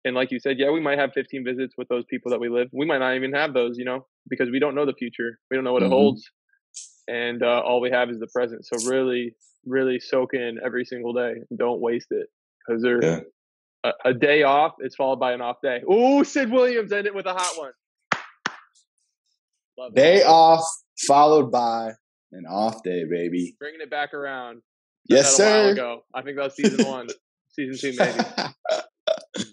And 0.05 0.15
like 0.15 0.31
you 0.31 0.39
said, 0.39 0.57
yeah, 0.57 0.71
we 0.71 0.79
might 0.79 0.99
have 0.99 1.11
15 1.13 1.43
visits 1.43 1.73
with 1.77 1.87
those 1.89 2.05
people 2.09 2.31
that 2.31 2.39
we 2.39 2.49
live. 2.49 2.69
We 2.71 2.85
might 2.85 2.99
not 2.99 3.15
even 3.15 3.33
have 3.33 3.53
those, 3.53 3.77
you 3.77 3.85
know, 3.85 4.05
because 4.29 4.49
we 4.49 4.59
don't 4.59 4.75
know 4.75 4.85
the 4.85 4.93
future. 4.93 5.39
We 5.51 5.57
don't 5.57 5.63
know 5.63 5.73
what 5.73 5.83
mm-hmm. 5.83 5.91
it 5.91 5.95
holds. 5.95 6.23
And 7.07 7.43
uh, 7.43 7.61
all 7.65 7.81
we 7.81 7.91
have 7.91 8.09
is 8.09 8.19
the 8.19 8.27
present. 8.33 8.65
So 8.65 8.89
really, 8.89 9.35
really 9.65 9.99
soak 9.99 10.33
in 10.33 10.57
every 10.63 10.85
single 10.85 11.13
day. 11.13 11.35
Don't 11.57 11.81
waste 11.81 12.07
it 12.11 12.27
because 12.65 12.81
there, 12.81 13.03
yeah 13.03 13.19
a, 13.83 14.09
a 14.09 14.13
day 14.13 14.43
off 14.43 14.73
is 14.79 14.95
followed 14.95 15.19
by 15.19 15.33
an 15.33 15.41
off 15.41 15.57
day. 15.61 15.81
Ooh, 15.91 16.23
Sid 16.23 16.51
Williams 16.51 16.91
ended 16.91 17.13
with 17.13 17.25
a 17.25 17.33
hot 17.33 17.53
one. 17.57 17.71
Love 19.77 19.93
day 19.93 20.19
that. 20.19 20.27
off 20.27 20.63
followed 21.07 21.51
by 21.51 21.91
an 22.31 22.45
off 22.49 22.81
day, 22.83 23.03
baby. 23.09 23.55
Bringing 23.59 23.81
it 23.81 23.91
back 23.91 24.13
around. 24.13 24.61
Yes, 25.09 25.35
sir. 25.35 25.71
Ago. 25.71 26.03
I 26.13 26.21
think 26.21 26.37
that 26.37 26.43
was 26.43 26.55
season 26.55 26.85
one, 26.85 27.07
season 27.49 27.77
two, 27.77 27.97
maybe. 27.97 28.23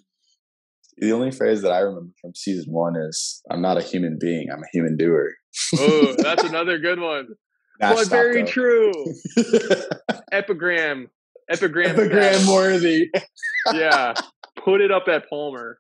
the 0.99 1.13
only 1.13 1.31
phrase 1.31 1.63
that 1.63 1.73
I 1.73 1.79
remember 1.81 2.13
from 2.21 2.35
season 2.35 2.73
one 2.73 2.97
is 2.97 3.43
"I'm 3.51 3.63
not 3.63 3.77
a 3.79 3.83
human 3.83 4.19
being; 4.21 4.49
I'm 4.51 4.63
a 4.63 4.69
human 4.73 4.97
doer." 4.97 5.31
oh, 5.79 6.15
that's 6.19 6.45
another 6.45 6.79
good 6.79 7.01
one. 7.01 7.29
but 7.81 8.09
very 8.09 8.43
though. 8.43 8.49
true. 8.49 8.93
Epigram 10.33 11.09
epigram 11.51 11.91
epigram 11.91 12.47
worthy. 12.47 13.11
yeah, 13.73 14.15
put 14.57 14.81
it 14.81 14.91
up 14.91 15.09
at 15.09 15.29
Palmer. 15.29 15.79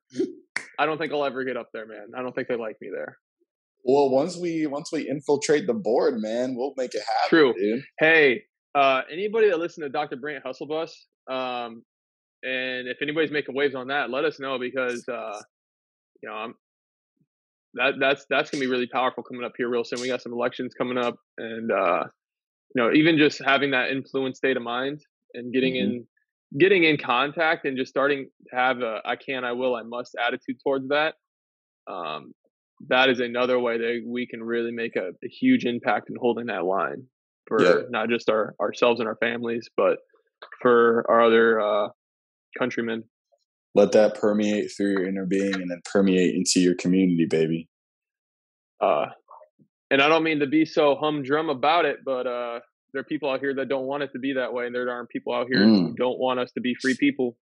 I 0.78 0.86
don't 0.86 0.98
think 0.98 1.12
I'll 1.12 1.24
ever 1.24 1.44
get 1.44 1.56
up 1.56 1.68
there, 1.72 1.86
man. 1.86 2.08
I 2.16 2.22
don't 2.22 2.34
think 2.34 2.48
they 2.48 2.56
like 2.56 2.76
me 2.80 2.90
there. 2.94 3.18
Well, 3.84 4.10
once 4.10 4.36
we 4.36 4.66
once 4.66 4.90
we 4.92 5.08
infiltrate 5.08 5.66
the 5.66 5.74
board, 5.74 6.20
man, 6.20 6.54
we'll 6.56 6.74
make 6.76 6.94
it 6.94 7.02
happen. 7.02 7.28
True. 7.28 7.54
Dude. 7.54 7.82
Hey, 7.98 8.44
uh, 8.74 9.02
anybody 9.10 9.48
that 9.50 9.58
listened 9.58 9.84
to 9.84 9.88
Dr. 9.88 10.16
Brant 10.16 10.44
Hustle 10.44 10.66
Bus, 10.66 11.06
um, 11.30 11.82
and 12.42 12.88
if 12.88 12.98
anybody's 13.00 13.30
making 13.30 13.54
waves 13.54 13.74
on 13.74 13.88
that, 13.88 14.10
let 14.10 14.24
us 14.24 14.40
know 14.40 14.58
because 14.58 15.08
uh, 15.08 15.40
you 16.22 16.28
know 16.28 16.34
I'm 16.34 16.54
that 17.74 17.94
that's 17.98 18.26
that's 18.28 18.50
gonna 18.50 18.60
be 18.60 18.66
really 18.66 18.86
powerful 18.86 19.22
coming 19.22 19.44
up 19.44 19.52
here 19.56 19.68
real 19.68 19.84
soon. 19.84 20.00
We 20.00 20.08
got 20.08 20.22
some 20.22 20.32
elections 20.32 20.74
coming 20.74 20.98
up, 20.98 21.16
and 21.38 21.70
uh, 21.70 22.04
you 22.74 22.82
know 22.82 22.92
even 22.92 23.16
just 23.16 23.42
having 23.44 23.70
that 23.70 23.90
influence 23.90 24.38
state 24.38 24.56
of 24.56 24.62
mind 24.62 25.00
and 25.34 25.52
getting 25.52 25.74
mm-hmm. 25.74 25.92
in 25.92 26.06
getting 26.58 26.84
in 26.84 26.96
contact 26.96 27.64
and 27.64 27.76
just 27.76 27.90
starting 27.90 28.28
to 28.48 28.56
have 28.56 28.80
a 28.80 29.00
I 29.04 29.16
can, 29.16 29.44
I 29.44 29.52
will, 29.52 29.74
I 29.74 29.82
must 29.82 30.16
attitude 30.20 30.56
towards 30.62 30.88
that. 30.88 31.14
Um, 31.86 32.32
that 32.88 33.08
is 33.08 33.20
another 33.20 33.58
way 33.58 33.78
that 33.78 34.02
we 34.06 34.26
can 34.26 34.42
really 34.42 34.72
make 34.72 34.96
a, 34.96 35.10
a 35.24 35.28
huge 35.28 35.64
impact 35.64 36.10
in 36.10 36.16
holding 36.20 36.46
that 36.46 36.64
line 36.64 37.06
for 37.46 37.62
yeah. 37.62 37.74
not 37.90 38.08
just 38.08 38.28
our 38.28 38.54
ourselves 38.60 39.00
and 39.00 39.08
our 39.08 39.16
families, 39.16 39.68
but 39.76 39.98
for 40.60 41.04
our 41.08 41.22
other 41.22 41.60
uh, 41.60 41.88
countrymen. 42.58 43.04
Let 43.74 43.92
that 43.92 44.14
permeate 44.14 44.70
through 44.76 44.92
your 44.92 45.08
inner 45.08 45.26
being 45.26 45.54
and 45.54 45.70
then 45.70 45.80
permeate 45.84 46.34
into 46.34 46.60
your 46.60 46.76
community, 46.76 47.26
baby. 47.26 47.68
Uh, 48.80 49.06
and 49.90 50.00
I 50.00 50.08
don't 50.08 50.22
mean 50.22 50.40
to 50.40 50.46
be 50.46 50.64
so 50.64 50.96
humdrum 50.96 51.48
about 51.48 51.84
it, 51.84 51.98
but 52.04 52.26
uh, 52.26 52.60
there 52.92 53.00
are 53.00 53.04
people 53.04 53.30
out 53.30 53.40
here 53.40 53.54
that 53.54 53.68
don't 53.68 53.86
want 53.86 54.02
it 54.02 54.12
to 54.12 54.18
be 54.18 54.32
that 54.34 54.52
way, 54.52 54.66
and 54.66 54.74
there 54.74 54.88
aren't 54.88 55.08
people 55.08 55.34
out 55.34 55.46
here 55.50 55.62
mm. 55.62 55.88
who 55.88 55.94
don't 55.94 56.18
want 56.18 56.38
us 56.38 56.52
to 56.52 56.60
be 56.60 56.74
free 56.80 56.96
people. 56.98 57.36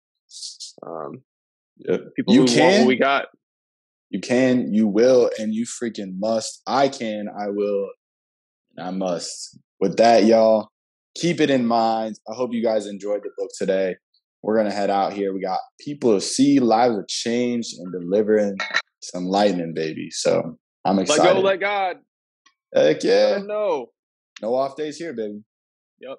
Um, 0.86 1.24
yep. 1.78 2.02
People 2.16 2.34
you 2.36 2.42
who 2.42 2.48
can, 2.48 2.60
want 2.60 2.78
what 2.80 2.88
we 2.88 2.98
got. 2.98 3.26
You 4.10 4.20
can, 4.20 4.74
you 4.74 4.88
will, 4.88 5.30
and 5.40 5.54
you 5.54 5.66
freaking 5.66 6.20
must. 6.20 6.62
I 6.66 6.90
can, 6.90 7.28
I 7.28 7.50
will, 7.50 7.90
and 8.76 8.88
I 8.88 8.92
must. 8.92 9.58
With 9.80 9.98
that, 9.98 10.26
y'all, 10.26 10.70
keep 11.16 11.40
it 11.40 11.50
in 11.50 11.66
mind. 11.66 12.20
I 12.30 12.36
hope 12.36 12.54
you 12.54 12.64
guys 12.64 12.86
enjoyed 12.86 13.22
the 13.24 13.30
book 13.38 13.50
today. 13.58 13.96
We're 14.44 14.58
gonna 14.58 14.74
head 14.74 14.90
out 14.90 15.14
here. 15.14 15.34
We 15.34 15.42
got 15.42 15.60
people 15.80 16.14
to 16.14 16.22
see 16.22 16.60
lives 16.60 16.96
are 16.96 17.06
changed 17.08 17.76
and 17.78 17.92
delivering 17.92 18.58
some 19.02 19.26
lightning, 19.26 19.74
baby. 19.74 20.10
So 20.12 20.58
I'm 20.86 21.00
excited. 21.00 21.24
Let 21.24 21.34
go, 21.34 21.40
let 21.40 21.60
God. 21.60 21.98
Heck 22.74 23.04
yeah. 23.04 23.40
No. 23.46 23.88
No 24.42 24.56
off 24.56 24.76
days 24.76 24.98
here, 24.98 25.14
baby. 25.14 25.42
Yep. 26.00 26.18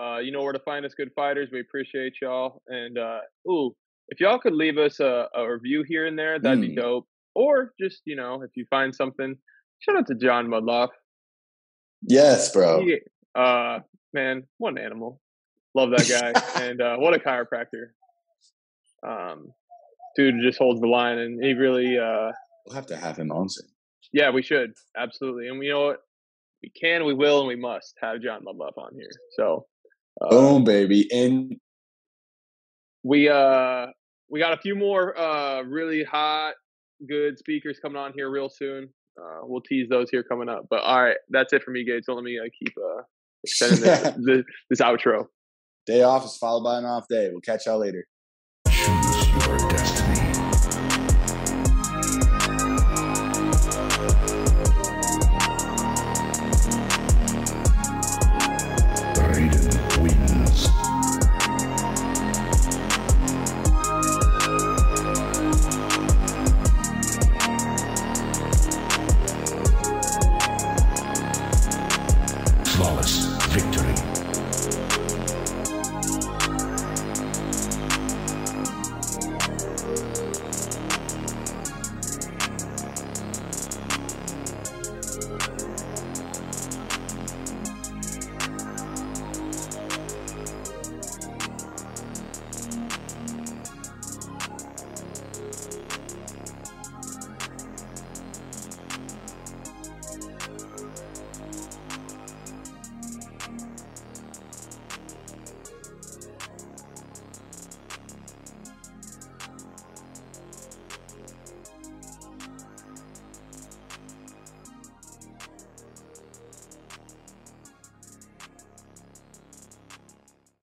Uh, 0.00 0.18
you 0.18 0.32
know 0.32 0.42
where 0.42 0.52
to 0.52 0.60
find 0.60 0.86
us, 0.86 0.94
good 0.96 1.10
fighters. 1.16 1.48
We 1.52 1.60
appreciate 1.60 2.14
y'all. 2.22 2.62
And 2.68 2.98
uh, 2.98 3.20
ooh, 3.50 3.74
if 4.08 4.20
y'all 4.20 4.38
could 4.38 4.54
leave 4.54 4.78
us 4.78 5.00
a, 5.00 5.26
a 5.34 5.50
review 5.50 5.84
here 5.86 6.06
and 6.06 6.18
there, 6.18 6.38
that'd 6.38 6.58
mm. 6.58 6.68
be 6.68 6.74
dope. 6.74 7.06
Or 7.34 7.72
just 7.80 8.02
you 8.04 8.16
know, 8.16 8.42
if 8.42 8.50
you 8.54 8.64
find 8.70 8.94
something, 8.94 9.34
shout 9.80 9.96
out 9.96 10.06
to 10.08 10.14
John 10.14 10.46
Mudloff. 10.46 10.88
Yes, 12.02 12.52
bro. 12.52 12.84
He, 12.84 12.98
uh, 13.34 13.80
man, 14.12 14.44
what 14.58 14.72
an 14.72 14.78
animal. 14.78 15.20
Love 15.74 15.90
that 15.90 16.08
guy, 16.08 16.40
and 16.62 16.80
uh, 16.80 16.96
what 16.96 17.14
a 17.14 17.18
chiropractor. 17.18 17.90
Um, 19.06 19.52
dude 20.16 20.42
just 20.42 20.58
holds 20.58 20.80
the 20.80 20.88
line, 20.88 21.18
and 21.18 21.42
he 21.42 21.54
really. 21.54 21.98
Uh, 21.98 22.32
we'll 22.66 22.74
have 22.74 22.86
to 22.86 22.96
have 22.96 23.16
him 23.16 23.30
on 23.30 23.48
soon. 23.48 23.68
Yeah, 24.12 24.30
we 24.30 24.42
should 24.42 24.72
absolutely. 24.96 25.48
And 25.48 25.62
you 25.62 25.70
know 25.70 25.86
what? 25.86 26.00
we 26.62 26.70
can, 26.70 27.04
we 27.04 27.14
will, 27.14 27.40
and 27.40 27.48
we 27.48 27.56
must 27.56 27.96
have 28.00 28.20
John 28.20 28.44
Mudloff 28.44 28.76
on 28.76 28.94
here. 28.94 29.10
So, 29.32 29.66
uh, 30.20 30.28
boom, 30.28 30.64
baby, 30.64 31.08
and 31.12 31.56
we 33.02 33.28
uh 33.28 33.86
we 34.28 34.38
got 34.38 34.52
a 34.52 34.58
few 34.58 34.74
more 34.74 35.18
uh 35.18 35.62
really 35.62 36.04
hot 36.04 36.54
good 37.08 37.38
speakers 37.38 37.78
coming 37.80 37.96
on 37.96 38.12
here 38.12 38.30
real 38.30 38.50
soon. 38.50 38.90
Uh, 39.18 39.40
we'll 39.42 39.60
tease 39.60 39.88
those 39.88 40.08
here 40.10 40.22
coming 40.22 40.48
up. 40.48 40.66
But 40.68 40.80
all 40.80 41.02
right, 41.02 41.16
that's 41.28 41.52
it 41.52 41.62
for 41.62 41.70
me, 41.70 41.84
Gates. 41.84 42.06
So 42.06 42.14
let 42.14 42.24
me 42.24 42.38
uh, 42.38 42.48
keep 42.58 42.74
uh, 42.76 43.02
extending 43.44 43.80
this, 43.80 44.00
this, 44.18 44.44
this 44.70 44.80
outro. 44.80 45.26
Day 45.86 46.02
off 46.02 46.24
is 46.24 46.36
followed 46.36 46.64
by 46.64 46.78
an 46.78 46.84
off 46.84 47.06
day. 47.08 47.28
We'll 47.30 47.40
catch 47.40 47.66
y'all 47.66 47.78
later. 47.78 48.06